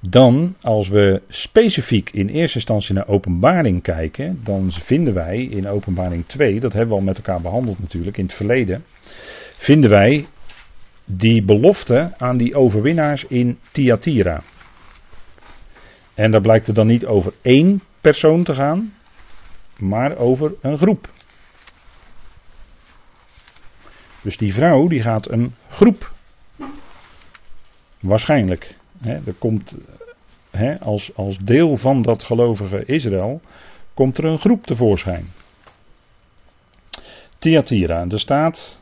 [0.01, 6.25] Dan, als we specifiek in eerste instantie naar openbaring kijken, dan vinden wij in openbaring
[6.25, 8.83] 2, dat hebben we al met elkaar behandeld natuurlijk in het verleden,
[9.57, 10.25] vinden wij
[11.05, 14.43] die belofte aan die overwinnaars in Thyatira.
[16.19, 18.93] En daar blijkt er dan niet over één persoon te gaan,
[19.77, 21.09] maar over een groep.
[24.21, 26.11] Dus die vrouw die gaat een groep.
[27.99, 29.75] Waarschijnlijk er komt
[30.79, 33.41] als, als deel van dat gelovige Israël,
[33.93, 35.25] komt er een groep tevoorschijn.
[37.37, 38.81] Thyatira, er staat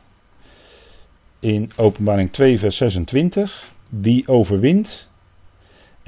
[1.40, 5.07] in openbaring 2 vers 26, wie overwint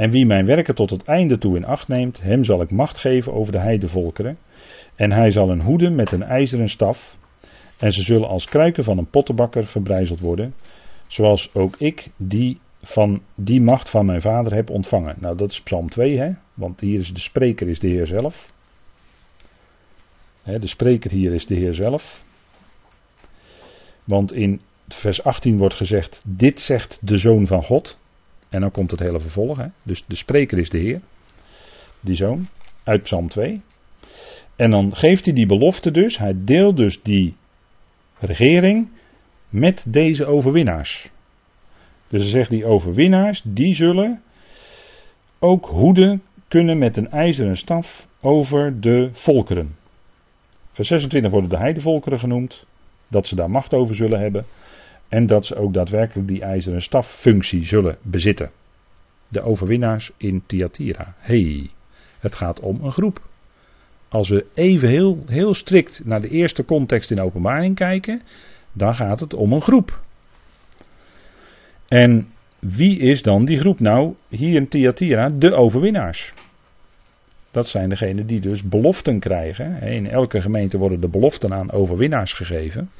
[0.00, 2.98] en wie mijn werken tot het einde toe in acht neemt, hem zal ik macht
[2.98, 4.38] geven over de heidevolkeren.
[4.94, 7.16] En hij zal een hoeden met een ijzeren staf,
[7.78, 10.54] en ze zullen als kruiken van een pottenbakker verbrijzeld worden,
[11.06, 15.16] zoals ook ik die van die macht van mijn vader heb ontvangen.
[15.18, 16.30] Nou, dat is Psalm 2, hè?
[16.54, 18.52] want hier is de spreker is de Heer zelf.
[20.44, 22.24] De spreker hier is de Heer zelf.
[24.04, 27.98] Want in vers 18 wordt gezegd: Dit zegt de zoon van God.
[28.50, 29.56] En dan komt het hele vervolg.
[29.56, 29.66] Hè?
[29.82, 31.00] Dus de spreker is de Heer,
[32.00, 32.46] die zoon,
[32.84, 33.62] uit Psalm 2.
[34.56, 36.18] En dan geeft hij die belofte dus.
[36.18, 37.34] Hij deelt dus die
[38.18, 38.88] regering
[39.48, 41.10] met deze overwinnaars.
[42.08, 44.22] Dus hij zegt die overwinnaars, die zullen
[45.38, 49.76] ook hoeden kunnen met een ijzeren staf over de volkeren.
[50.72, 52.66] Vers 26 worden de heidevolkeren genoemd.
[53.08, 54.46] dat ze daar macht over zullen hebben
[55.10, 58.50] en dat ze ook daadwerkelijk die ijzeren staffunctie zullen bezitten.
[59.28, 61.14] De overwinnaars in Thyatira.
[61.18, 61.70] hey,
[62.18, 63.28] het gaat om een groep.
[64.08, 68.22] Als we even heel, heel strikt naar de eerste context in openbaring kijken,
[68.72, 70.00] dan gaat het om een groep.
[71.88, 73.80] En wie is dan die groep?
[73.80, 76.32] Nou, hier in Thyatira de overwinnaars.
[77.50, 79.82] Dat zijn degenen die dus beloften krijgen.
[79.82, 82.90] In elke gemeente worden de beloften aan overwinnaars gegeven.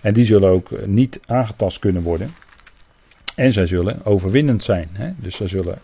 [0.00, 2.30] En die zullen ook niet aangetast kunnen worden.
[3.34, 4.88] En zij zullen overwinnend zijn.
[5.18, 5.78] Dus zij zullen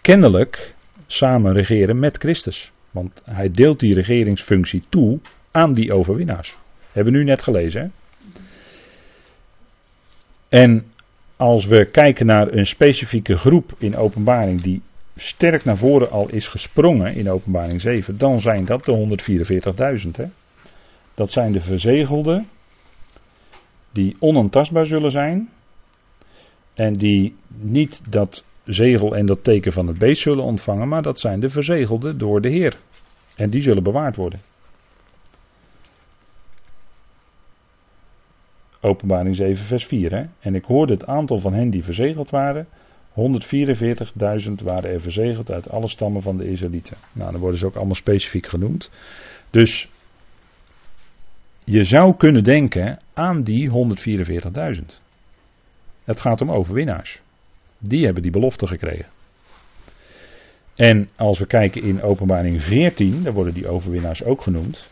[0.00, 0.74] kennelijk
[1.06, 2.72] samen regeren met Christus.
[2.90, 5.18] Want hij deelt die regeringsfunctie toe
[5.50, 6.56] aan die overwinnaars.
[6.92, 7.80] Hebben we nu net gelezen.
[7.80, 7.88] Hè?
[10.48, 10.84] En
[11.36, 14.82] als we kijken naar een specifieke groep in openbaring die
[15.16, 19.18] sterk naar voren al is gesprongen in openbaring 7, dan zijn dat de
[20.18, 20.32] 144.000.
[21.14, 22.48] Dat zijn de verzegelden
[23.92, 25.48] die onaantastbaar zullen zijn
[26.74, 31.20] en die niet dat zegel en dat teken van het beest zullen ontvangen, maar dat
[31.20, 32.76] zijn de verzegelden door de Heer.
[33.36, 34.40] En die zullen bewaard worden.
[38.80, 40.10] Openbaring 7, vers 4.
[40.10, 40.24] Hè?
[40.40, 42.66] En ik hoorde het aantal van hen die verzegeld waren.
[43.14, 46.96] 144.000 waren er verzegeld uit alle stammen van de Israëlieten.
[47.12, 48.90] Nou, dan worden ze ook allemaal specifiek genoemd.
[49.50, 49.88] Dus
[51.64, 54.84] je zou kunnen denken aan die 144.000.
[56.04, 57.20] Het gaat om overwinnaars.
[57.78, 59.06] Die hebben die belofte gekregen.
[60.74, 64.90] En als we kijken in openbaring 14, daar worden die overwinnaars ook genoemd.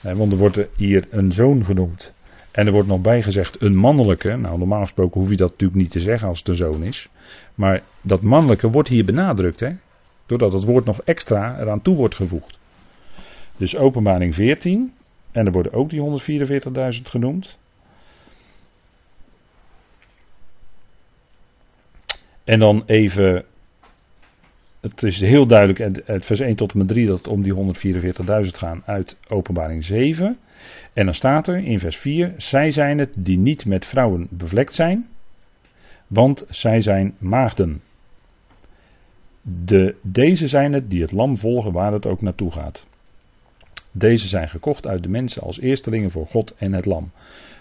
[0.00, 2.12] Want er wordt hier een zoon genoemd.
[2.56, 4.36] En er wordt nog bijgezegd een mannelijke.
[4.36, 7.08] Nou, normaal gesproken hoef je dat natuurlijk niet te zeggen als het een zoon is.
[7.54, 9.72] Maar dat mannelijke wordt hier benadrukt, hè?
[10.26, 12.58] Doordat het woord nog extra eraan toe wordt gevoegd.
[13.56, 14.92] Dus openbaring 14.
[15.32, 17.58] En er worden ook die 144.000 genoemd.
[22.44, 23.44] En dan even.
[24.90, 27.54] Het is heel duidelijk, het vers 1 tot en met 3, dat het om die
[28.44, 30.38] 144.000 gaan uit openbaring 7.
[30.92, 34.74] En dan staat er in vers 4: Zij zijn het die niet met vrouwen bevlekt
[34.74, 35.06] zijn,
[36.06, 37.80] want zij zijn maagden.
[39.42, 42.86] De, deze zijn het die het lam volgen waar het ook naartoe gaat.
[43.92, 47.10] Deze zijn gekocht uit de mensen als eerstelingen voor God en het lam.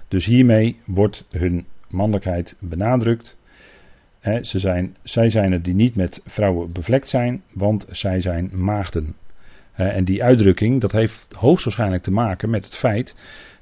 [0.07, 3.37] Dus hiermee wordt hun mannelijkheid benadrukt.
[4.41, 9.15] Ze zijn, zij zijn het die niet met vrouwen bevlekt zijn, want zij zijn maagden.
[9.73, 13.15] en die uitdrukking, dat heeft hoogstwaarschijnlijk te maken met het feit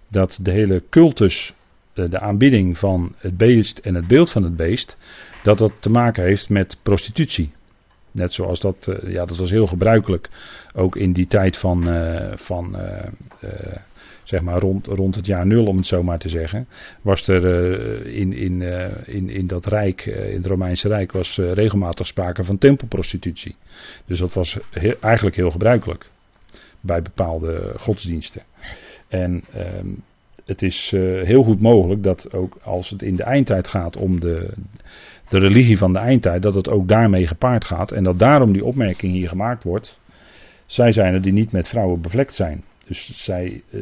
[0.07, 1.53] dat de hele cultus,
[1.93, 4.97] de, de aanbidding van het beest en het beeld van het beest,
[5.43, 7.51] dat dat te maken heeft met prostitutie.
[8.11, 10.29] Net zoals dat, eh, ja, dat was heel gebruikelijk.
[10.73, 12.75] Ook in die tijd van, uh, van
[14.23, 16.67] zeg maar rond, rond het jaar nul, om het zo maar te zeggen.
[17.01, 17.45] Was er
[18.05, 18.61] in, in,
[19.05, 23.55] in, in dat rijk, in het Romeinse Rijk, was regelmatig sprake van tempelprostitutie.
[24.05, 24.57] Dus dat was
[24.99, 26.09] eigenlijk heel gebruikelijk.
[26.79, 28.41] Bij bepaalde godsdiensten.
[29.07, 29.87] En ehm,
[30.45, 30.91] het is
[31.23, 34.53] heel goed mogelijk dat ook als het in de eindtijd gaat om de
[35.33, 37.91] de religie van de eindtijd, dat het ook daarmee gepaard gaat.
[37.91, 39.99] En dat daarom die opmerking hier gemaakt wordt.
[40.65, 42.63] Zij zijn er die niet met vrouwen bevlekt zijn.
[42.87, 43.81] Dus zij, uh,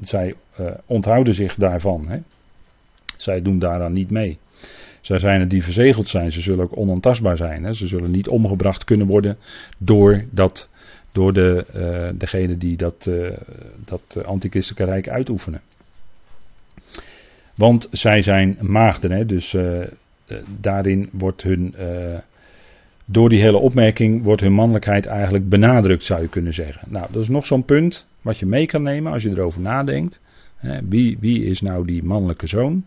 [0.00, 2.08] zij uh, onthouden zich daarvan.
[2.08, 2.18] Hè.
[3.16, 4.38] Zij doen daaraan niet mee.
[5.00, 6.32] Zij zijn er die verzegeld zijn.
[6.32, 7.64] Ze zullen ook onaantastbaar zijn.
[7.64, 7.72] Hè.
[7.72, 9.36] Ze zullen niet omgebracht kunnen worden
[9.78, 10.70] door, dat,
[11.12, 13.10] door de, uh, degene die dat,
[13.84, 15.60] dat antichristelijke rijk uitoefenen.
[17.54, 19.10] Want zij zijn maagden.
[19.10, 19.26] Hè.
[19.26, 19.54] Dus
[20.30, 22.18] eh, daarin wordt hun, uh,
[23.04, 26.88] door die hele opmerking, wordt hun mannelijkheid eigenlijk benadrukt, zou je kunnen zeggen.
[26.90, 30.20] Nou, dat is nog zo'n punt wat je mee kan nemen als je erover nadenkt.
[30.56, 32.84] Hè, wie, wie is nou die mannelijke zoon?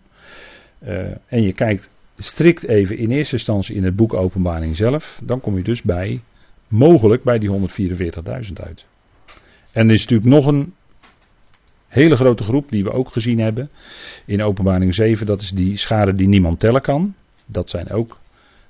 [0.84, 5.42] Uh, en je kijkt strikt even in eerste instantie in het boek Openbaring zelf, dan
[5.42, 6.22] kom je dus bij,
[6.68, 8.86] mogelijk bij die 144.000 uit.
[9.72, 10.74] En er is natuurlijk nog een
[11.88, 13.70] hele grote groep die we ook gezien hebben
[14.26, 17.16] in Openbaring 7, dat is die schade die niemand tellen kan.
[17.46, 18.18] Dat zijn ook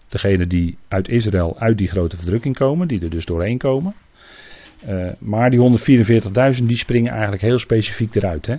[0.07, 3.93] degenen die uit Israël uit die grote verdrukking komen, die er dus doorheen komen.
[4.87, 5.59] Uh, maar die
[6.59, 8.45] 144.000 die springen eigenlijk heel specifiek eruit.
[8.45, 8.55] Hè?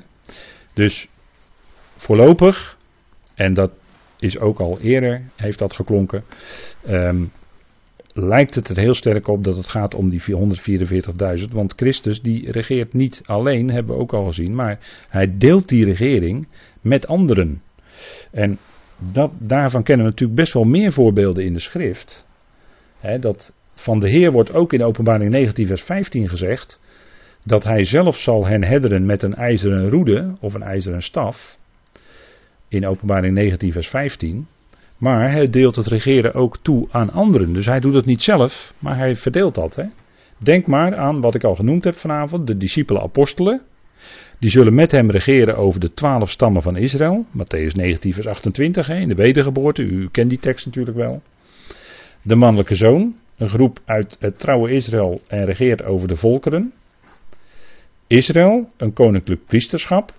[0.73, 1.09] Dus
[1.97, 2.79] voorlopig,
[3.35, 3.71] en dat
[4.19, 6.25] is ook al eerder, heeft dat geklonken,
[6.89, 7.33] um,
[8.13, 10.23] lijkt het er heel sterk op dat het gaat om die
[11.41, 11.49] 144.000.
[11.51, 15.85] Want Christus die regeert niet alleen, hebben we ook al gezien, maar hij deelt die
[15.85, 16.49] regering
[16.81, 17.63] met anderen.
[18.31, 18.59] En
[19.13, 22.27] dat, daarvan kennen we natuurlijk best wel meer voorbeelden in de schrift.
[23.21, 23.53] dat
[23.85, 26.81] van de Heer wordt ook in openbaring 19 vers 15 gezegd
[27.43, 31.59] dat hij zelf zal hen hedderen met een ijzeren roede of een ijzeren staf.
[32.69, 34.47] In openbaring 19 vers 15.
[34.97, 37.53] Maar hij deelt het regeren ook toe aan anderen.
[37.53, 39.75] Dus hij doet het niet zelf, maar hij verdeelt dat.
[39.77, 39.85] Hè?
[40.39, 43.63] Denk maar aan wat ik al genoemd heb vanavond, de discipelen apostelen.
[44.39, 47.27] Die zullen met hem regeren over de twaalf stammen van Israël.
[47.39, 49.83] Matthäus 19 vers 28 hè, in de wedergeboorte.
[49.83, 51.23] U kent die tekst natuurlijk wel.
[52.23, 56.73] De mannelijke zoon, een groep uit het trouwe Israël en regeert over de volkeren.
[58.07, 60.13] Israël, een koninklijk priesterschap,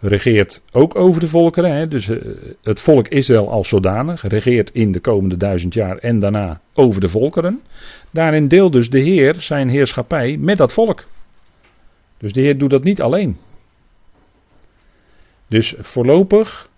[0.00, 1.76] regeert ook over de volkeren.
[1.76, 2.18] Hè, dus eh,
[2.62, 7.08] het volk Israël als zodanig regeert in de komende duizend jaar en daarna over de
[7.08, 7.62] volkeren.
[8.10, 11.04] Daarin deelt dus de Heer zijn heerschappij met dat volk.
[12.18, 13.36] Dus de Heer doet dat niet alleen.
[15.48, 16.68] Dus voorlopig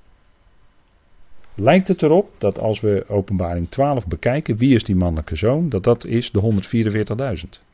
[1.59, 5.85] lijkt het erop dat als we openbaring 12 bekijken, wie is die mannelijke zoon, dat
[5.85, 6.41] dat is de
[7.45, 7.67] 144.000.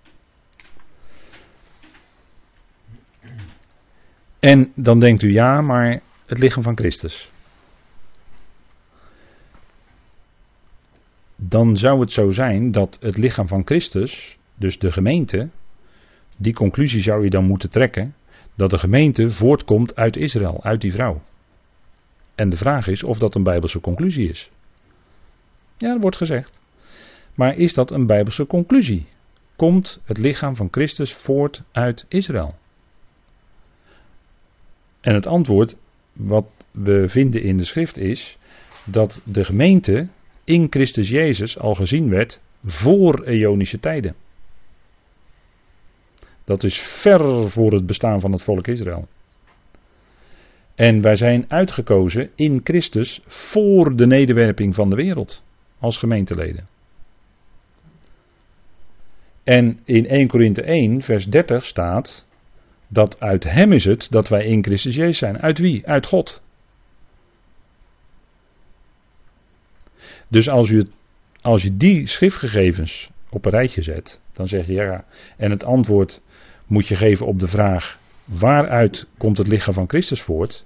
[4.38, 7.32] En dan denkt u ja, maar het lichaam van Christus.
[11.36, 15.50] Dan zou het zo zijn dat het lichaam van Christus, dus de gemeente,
[16.36, 18.14] die conclusie zou je dan moeten trekken,
[18.54, 21.22] dat de gemeente voortkomt uit Israël, uit die vrouw.
[22.34, 24.50] En de vraag is of dat een bijbelse conclusie is.
[25.76, 26.60] Ja, dat wordt gezegd.
[27.34, 29.06] Maar is dat een bijbelse conclusie?
[29.56, 32.54] Komt het lichaam van Christus voort uit Israël?
[35.00, 35.76] En het antwoord
[36.12, 38.38] wat we vinden in de schrift is
[38.84, 40.08] dat de gemeente
[40.44, 44.14] in Christus Jezus al gezien werd voor eonische tijden.
[46.44, 49.08] Dat is ver voor het bestaan van het volk Israël.
[50.74, 55.42] En wij zijn uitgekozen in Christus voor de nederwerping van de wereld
[55.78, 56.66] als gemeenteleden.
[59.44, 62.26] En in 1 Korinthe 1, vers 30 staat
[62.88, 65.40] dat uit Hem is het dat wij in Christus Jezus zijn.
[65.40, 65.86] Uit wie?
[65.86, 66.42] Uit God.
[70.28, 70.72] Dus als
[71.40, 75.04] als je die schriftgegevens op een rijtje zet, dan zeg je ja.
[75.36, 76.20] En het antwoord
[76.66, 80.64] moet je geven op de vraag: waaruit komt het lichaam van Christus voort?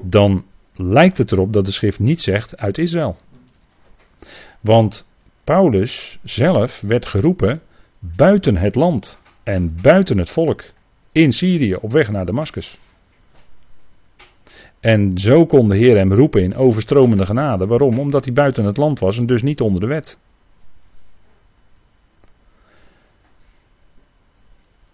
[0.00, 3.16] Dan lijkt het erop dat de schrift niet zegt uit Israël.
[4.60, 5.06] Want
[5.44, 7.60] Paulus zelf werd geroepen
[7.98, 10.64] buiten het land en buiten het volk
[11.12, 12.78] in Syrië op weg naar Damascus.
[14.80, 17.66] En zo kon de Heer hem roepen in overstromende genade.
[17.66, 17.98] Waarom?
[17.98, 20.18] Omdat hij buiten het land was en dus niet onder de wet.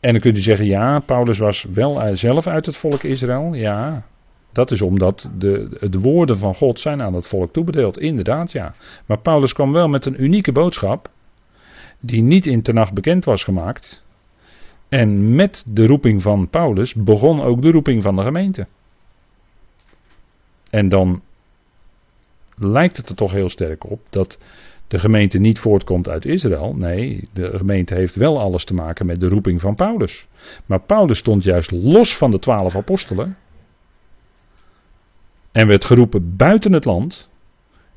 [0.01, 3.55] En dan kunt u zeggen, ja, Paulus was wel zelf uit het volk Israël.
[3.55, 4.07] Ja,
[4.53, 7.99] dat is omdat de, de woorden van God zijn aan het volk toebedeeld.
[7.99, 8.75] Inderdaad, ja.
[9.07, 11.11] Maar Paulus kwam wel met een unieke boodschap,
[12.01, 14.05] die niet in nacht bekend was gemaakt.
[14.89, 18.67] En met de roeping van Paulus begon ook de roeping van de gemeente.
[20.71, 21.23] En dan
[22.57, 24.39] lijkt het er toch heel sterk op dat
[24.89, 26.75] de gemeente niet voortkomt uit Israël.
[26.75, 30.29] Nee, de gemeente heeft wel alles te maken met de roeping van Paulus.
[30.67, 33.37] Maar Paulus stond juist los van de twaalf apostelen.
[35.53, 37.29] En werd geroepen buiten het land.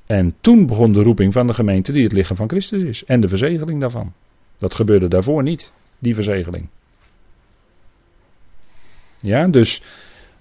[0.05, 3.03] En toen begon de roeping van de gemeente die het lichaam van Christus is.
[3.03, 4.13] En de verzegeling daarvan.
[4.57, 6.69] Dat gebeurde daarvoor niet, die verzegeling.
[9.19, 9.83] Ja, dus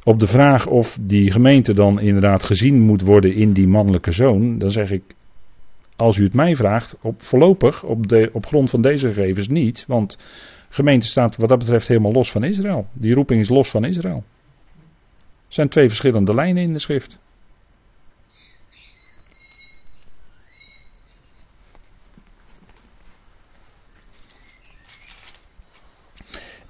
[0.03, 4.59] op de vraag of die gemeente dan inderdaad gezien moet worden in die mannelijke zoon,
[4.59, 5.03] dan zeg ik,
[6.01, 9.85] als u het mij vraagt, op, voorlopig op, de, op grond van deze gegevens niet,
[9.87, 10.19] want
[10.69, 12.87] gemeente staat wat dat betreft helemaal los van Israël.
[12.93, 14.25] Die roeping is los van Israël.
[15.47, 17.19] Er zijn twee verschillende lijnen in de schrift.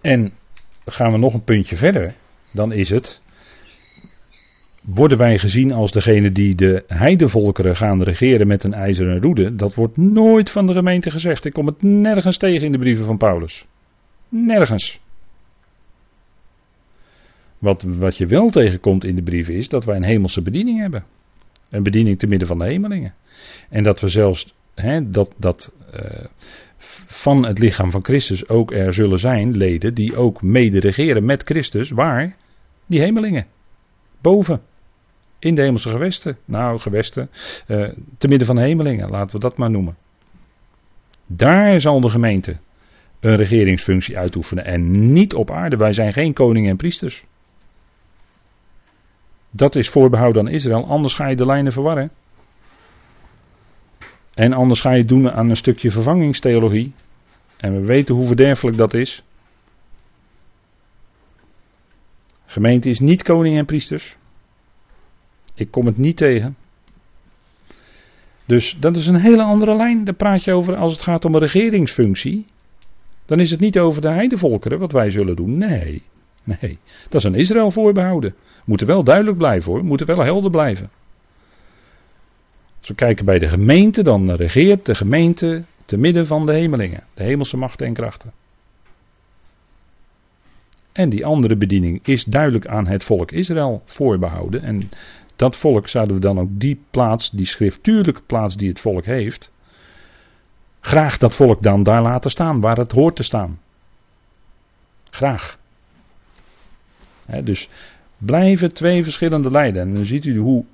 [0.01, 0.33] En
[0.85, 2.15] gaan we nog een puntje verder,
[2.51, 3.21] dan is het.
[4.81, 9.55] Worden wij gezien als degene die de heidevolkeren gaan regeren met een ijzeren roede?
[9.55, 11.45] Dat wordt nooit van de gemeente gezegd.
[11.45, 13.67] Ik kom het nergens tegen in de brieven van Paulus.
[14.29, 15.01] Nergens.
[17.59, 21.05] Wat, wat je wel tegenkomt in de brieven is dat wij een hemelse bediening hebben.
[21.71, 23.15] Een bediening te midden van de hemelingen.
[23.69, 26.25] En dat we zelfs hè, dat, dat uh,
[27.07, 31.43] van het lichaam van Christus ook er zullen zijn leden die ook mede regeren met
[31.43, 31.91] Christus.
[31.91, 32.37] Waar?
[32.87, 33.47] Die hemelingen.
[34.21, 34.61] Boven.
[35.41, 36.37] In de hemelse gewesten.
[36.45, 37.31] Nou, gewesten.
[37.67, 37.89] Uh,
[38.19, 39.97] te midden van hemelingen, laten we dat maar noemen.
[41.27, 42.59] Daar zal de gemeente
[43.21, 44.65] een regeringsfunctie uitoefenen.
[44.65, 45.77] En niet op aarde.
[45.77, 47.25] Wij zijn geen koningen en priesters.
[49.51, 52.11] Dat is voorbehouden aan Israël, anders ga je de lijnen verwarren.
[54.35, 56.93] En anders ga je doen aan een stukje vervangingstheologie.
[57.57, 59.25] En we weten hoe verderfelijk dat is.
[62.47, 64.17] Gemeente is niet koning en priesters.
[65.61, 66.57] Ik kom het niet tegen.
[68.45, 70.05] Dus dat is een hele andere lijn.
[70.05, 72.47] Daar praat je over als het gaat om een regeringsfunctie.
[73.27, 75.59] Dan is het niet over de heidevolkeren wat wij zullen doen.
[75.59, 76.03] Nee,
[76.45, 76.79] nee.
[77.09, 78.35] Dat is aan Israël voorbehouden.
[78.65, 79.85] Moeten wel duidelijk blijven hoor.
[79.85, 80.91] Moeten wel helder blijven.
[82.79, 87.05] Als we kijken bij de gemeente, dan regeert de gemeente te midden van de hemelingen.
[87.15, 88.33] De hemelse machten en krachten.
[90.93, 94.63] En die andere bediening is duidelijk aan het volk Israël voorbehouden.
[94.63, 94.91] En
[95.41, 99.53] dat volk zouden we dan ook die plaats, die schriftuurlijke plaats die het volk heeft,
[100.81, 103.61] graag dat volk dan daar laten staan, waar het hoort te staan.
[105.11, 105.59] Graag.
[107.45, 107.69] dus
[108.19, 109.81] blijven twee verschillende lijnen.
[109.83, 110.65] En dan ziet u hoe,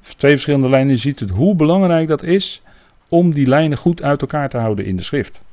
[0.00, 2.62] twee verschillende lijnen, ziet u hoe belangrijk dat is
[3.08, 5.44] om die lijnen goed uit elkaar te houden in de schrift.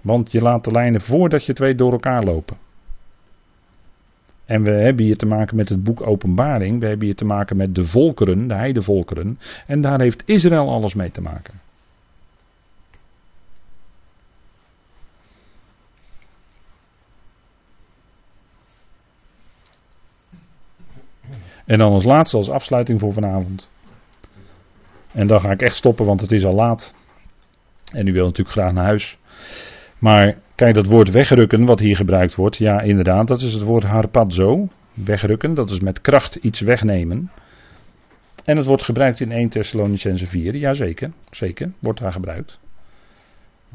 [0.00, 2.56] Want je laat de lijnen voordat je twee door elkaar lopen.
[4.46, 6.80] En we hebben hier te maken met het boek Openbaring.
[6.80, 9.38] We hebben hier te maken met de volkeren, de heidevolkeren.
[9.66, 11.54] En daar heeft Israël alles mee te maken.
[21.64, 23.70] En dan als laatste, als afsluiting voor vanavond.
[25.12, 26.94] En dan ga ik echt stoppen, want het is al laat.
[27.92, 29.18] En u wil natuurlijk graag naar huis.
[29.98, 33.84] Maar kijk, dat woord wegrukken wat hier gebruikt wordt, ja inderdaad, dat is het woord
[33.84, 34.68] harpazo.
[34.94, 37.30] Wegrukken, dat is met kracht iets wegnemen.
[38.44, 42.58] En het wordt gebruikt in 1 Thessalonicense 4, ja zeker, zeker, wordt daar gebruikt.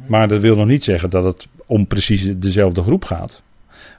[0.08, 3.44] Maar dat wil nog niet zeggen dat het om precies dezelfde groep gaat.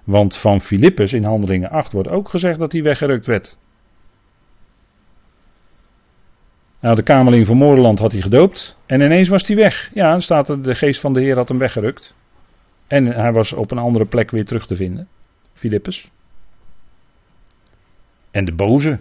[0.05, 3.57] Want van Filippus in Handelingen 8 wordt ook gezegd dat hij weggerukt werd.
[6.83, 8.77] Nou, de kamerling van Moorland had hij gedoopt.
[8.87, 9.91] En ineens was hij weg.
[9.95, 12.15] Ja, dan staat er, de geest van de Heer had hem weggerukt.
[12.87, 15.09] En hij was op een andere plek weer terug te vinden.
[15.53, 16.11] Filippus.
[18.31, 18.99] En de boze.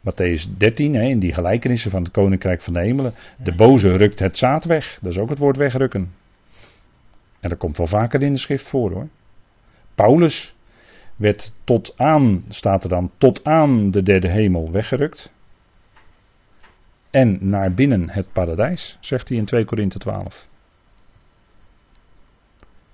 [0.00, 3.14] Matthäus 13, hè, in die gelijkenissen van het koninkrijk van de hemelen.
[3.42, 4.98] De boze rukt het zaad weg.
[5.02, 6.12] Dat is ook het woord wegrukken.
[7.40, 9.08] En dat komt wel vaker in de schrift voor hoor.
[9.94, 10.54] Paulus
[11.16, 15.34] werd tot aan, staat er dan, tot aan de derde hemel weggerukt
[17.10, 20.48] en naar binnen het paradijs, zegt hij in 2 Korinthe 12.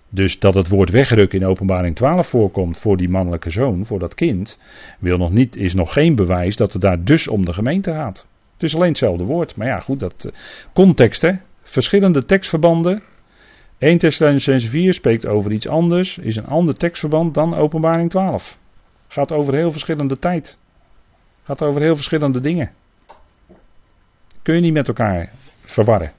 [0.09, 4.15] Dus dat het woord wegrukken in openbaring 12 voorkomt voor die mannelijke zoon, voor dat
[4.15, 4.59] kind,
[4.99, 8.27] wil nog niet, is nog geen bewijs dat het daar dus om de gemeente gaat.
[8.53, 9.57] Het is alleen hetzelfde woord.
[9.57, 10.33] Maar ja, goed, dat uh,
[10.73, 11.33] context hè.
[11.63, 13.03] Verschillende tekstverbanden.
[13.79, 18.59] 1 Thessalonians 4 spreekt over iets anders, is een ander tekstverband dan openbaring 12.
[19.09, 20.59] Gaat over heel verschillende tijd.
[21.43, 22.71] Gaat over heel verschillende dingen.
[24.43, 25.31] Kun je niet met elkaar
[25.61, 26.13] verwarren.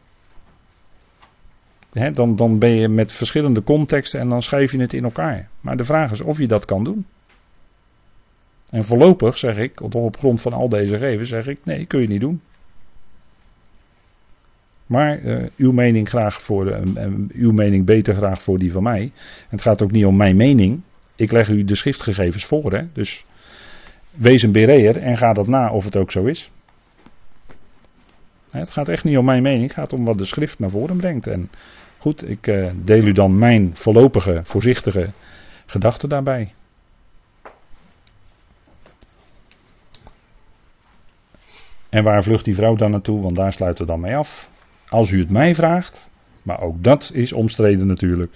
[2.14, 5.50] dan, dan ben je met verschillende contexten en dan schrijf je het in elkaar.
[5.62, 7.06] Maar de vraag is of je dat kan doen.
[8.70, 12.08] En voorlopig zeg ik, op grond van al deze gegevens, zeg ik: nee, kun je
[12.08, 12.42] niet doen.
[14.86, 19.12] Maar uh, uw mening graag voor, uh, uw mening beter graag voor die van mij.
[19.50, 20.82] het gaat ook niet om mijn mening.
[21.16, 22.84] Ik leg u de schriftgegevens voor, hè.
[22.94, 23.26] Dus
[24.12, 26.52] wees een bereer en ga dat na of het ook zo is.
[28.60, 30.98] Het gaat echt niet om mijn mening, het gaat om wat de schrift naar voren
[30.98, 31.28] brengt.
[31.28, 31.50] En
[31.98, 35.10] goed, ik uh, deel u dan mijn voorlopige, voorzichtige
[35.66, 36.54] gedachten daarbij.
[41.90, 43.22] En waar vlucht die vrouw dan naartoe?
[43.22, 44.50] Want daar sluit het dan mee af.
[44.90, 46.10] Als u het mij vraagt,
[46.44, 48.34] maar ook dat is omstreden natuurlijk.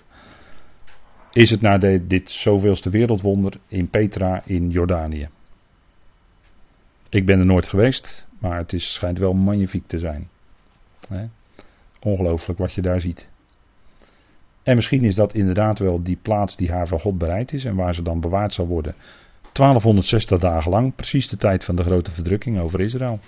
[1.31, 5.29] Is het de, dit zoveelste wereldwonder in Petra in Jordanië?
[7.09, 10.29] Ik ben er nooit geweest, maar het is, schijnt wel magnifiek te zijn.
[11.99, 13.27] Ongelooflijk wat je daar ziet.
[14.63, 17.75] En misschien is dat inderdaad wel die plaats die haar van God bereid is en
[17.75, 18.95] waar ze dan bewaard zal worden.
[19.53, 23.19] 1260 dagen lang, precies de tijd van de grote verdrukking over Israël.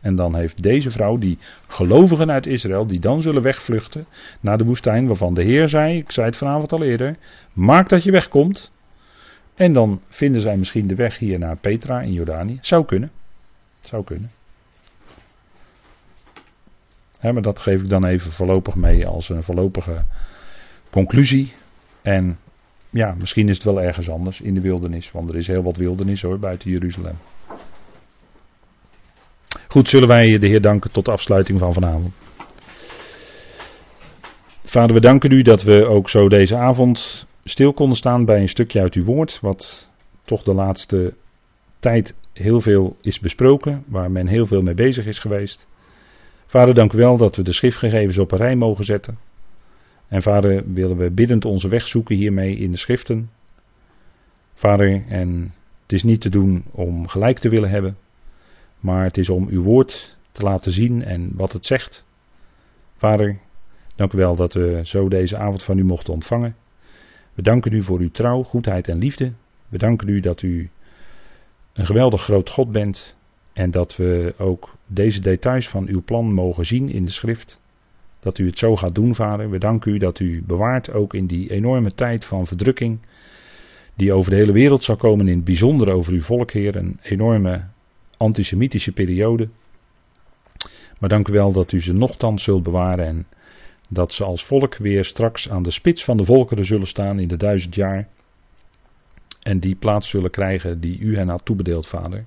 [0.00, 4.06] En dan heeft deze vrouw, die gelovigen uit Israël, die dan zullen wegvluchten
[4.40, 7.16] naar de woestijn, waarvan de Heer zei, ik zei het vanavond al eerder,
[7.52, 8.70] maak dat je wegkomt.
[9.58, 12.58] En dan vinden zij misschien de weg hier naar Petra in Jordanië.
[12.60, 13.10] Zou kunnen.
[13.80, 14.30] Zou kunnen.
[17.20, 20.04] maar dat geef ik dan even voorlopig mee als een voorlopige
[20.90, 21.52] conclusie.
[22.02, 22.38] En
[22.90, 25.10] ja, misschien is het wel ergens anders in de wildernis.
[25.10, 27.16] Want er is heel wat wildernis hoor, buiten Jeruzalem.
[29.68, 32.14] Goed, zullen wij de Heer danken tot de afsluiting van vanavond.
[34.64, 38.48] Vader, we danken u dat we ook zo deze avond stil konden staan bij een
[38.48, 39.90] stukje uit uw woord, wat
[40.24, 41.14] toch de laatste
[41.78, 45.66] tijd heel veel is besproken, waar men heel veel mee bezig is geweest.
[46.46, 49.18] Vader, dank u wel dat we de schriftgegevens op een rij mogen zetten.
[50.08, 53.30] En vader, willen we biddend onze weg zoeken hiermee in de schriften.
[54.54, 57.96] Vader, en Het is niet te doen om gelijk te willen hebben,
[58.80, 62.06] maar het is om uw woord te laten zien en wat het zegt.
[62.96, 63.38] Vader,
[63.94, 66.56] dank u wel dat we zo deze avond van u mochten ontvangen.
[67.38, 69.32] We danken u voor uw trouw, goedheid en liefde.
[69.68, 70.70] We danken u dat u
[71.72, 73.16] een geweldig groot God bent
[73.52, 77.60] en dat we ook deze details van uw plan mogen zien in de schrift.
[78.20, 79.50] Dat u het zo gaat doen, vader.
[79.50, 82.98] We danken u dat u bewaart ook in die enorme tijd van verdrukking.
[83.94, 86.76] Die over de hele wereld zal komen, in het bijzonder over uw volk, Heer.
[86.76, 87.64] Een enorme
[88.16, 89.48] antisemitische periode.
[90.98, 93.26] Maar dank u wel dat u ze nogthans zult bewaren en
[93.88, 97.28] dat ze als volk weer straks aan de spits van de volkeren zullen staan in
[97.28, 98.08] de duizend jaar.
[99.42, 102.24] En die plaats zullen krijgen die u hen had toebedeeld, vader.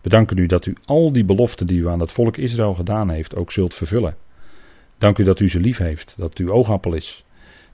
[0.00, 3.10] We danken u dat u al die beloften die u aan het volk Israël gedaan
[3.10, 4.16] heeft ook zult vervullen.
[4.98, 7.24] Dank u dat u ze lief heeft, dat u oogappel is.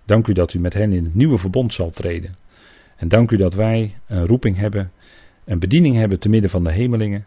[0.05, 2.37] Dank u dat u met hen in het nieuwe verbond zal treden.
[2.97, 4.93] En dank u dat wij een roeping hebben,
[5.45, 7.27] een bediening hebben te midden van de hemelingen.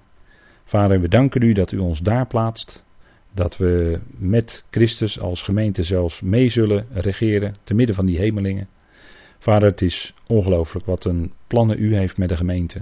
[0.64, 2.86] Vader, we danken u dat u ons daar plaatst.
[3.34, 8.68] Dat we met Christus als gemeente zelfs mee zullen regeren te midden van die hemelingen.
[9.40, 12.82] Vader, het is ongelooflijk wat een plannen u heeft met de gemeente.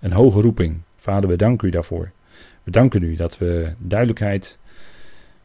[0.00, 0.82] Een hoge roeping.
[0.96, 2.12] Vader, we danken u daarvoor.
[2.62, 4.58] We danken u dat we duidelijkheid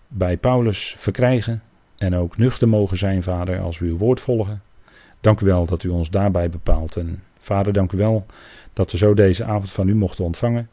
[0.08, 1.62] bij Paulus verkrijgen
[1.98, 4.62] en ook nuchter mogen zijn, Vader, als we uw woord volgen.
[5.22, 6.98] Dank u wel dat u ons daarbij bepaalt.
[6.98, 8.26] En Vader, dank u wel
[8.74, 10.70] dat we zo deze avond van u mochten ontvangen.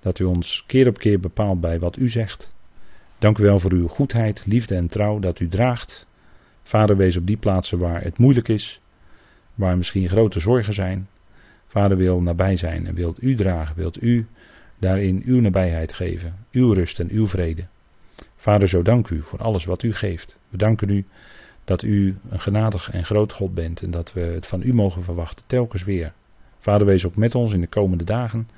[0.00, 2.54] Dat u ons keer op keer bepaalt bij wat u zegt.
[3.24, 6.06] Dank u wel voor uw goedheid, liefde en trouw dat u draagt.
[6.62, 8.80] Vader, wees op die plaatsen waar het moeilijk is,
[9.54, 11.08] waar misschien grote zorgen zijn.
[11.66, 14.26] Vader wil nabij zijn en wilt u dragen, wilt u
[14.78, 17.66] daarin uw nabijheid geven, uw rust en uw vrede.
[18.36, 20.38] Vader, zo dank u voor alles wat u geeft.
[20.48, 21.04] We danken u
[21.64, 25.04] dat u een genadig en groot God bent en dat we het van u mogen
[25.04, 26.12] verwachten, telkens weer.
[26.58, 28.48] Vader, wees ook met ons in de komende dagen.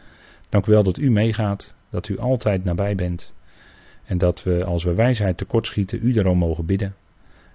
[0.49, 3.35] Dank u wel dat u meegaat, dat u altijd nabij bent.
[4.07, 6.95] En dat we, als we wijsheid tekortschieten, u daarom mogen bidden.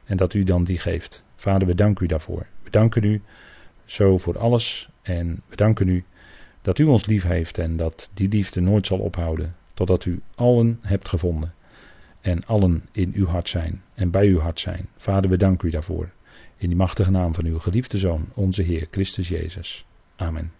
[0.06, 1.24] En dat u dan die geeft.
[1.36, 2.47] Vader, we danken u daarvoor.
[2.64, 3.22] We danken u
[3.86, 4.89] zo voor alles.
[5.02, 6.04] En we danken u
[6.62, 9.56] dat u ons lief heeft en dat die liefde nooit zal ophouden.
[9.74, 11.54] Totdat u allen hebt gevonden
[12.22, 14.88] en allen in uw hart zijn en bij uw hart zijn.
[14.97, 16.10] Vader, we danken u daarvoor.
[16.58, 19.86] In die machtige naam van uw geliefde Zoon, onze Heer Christus Jezus.
[20.16, 20.52] Amen.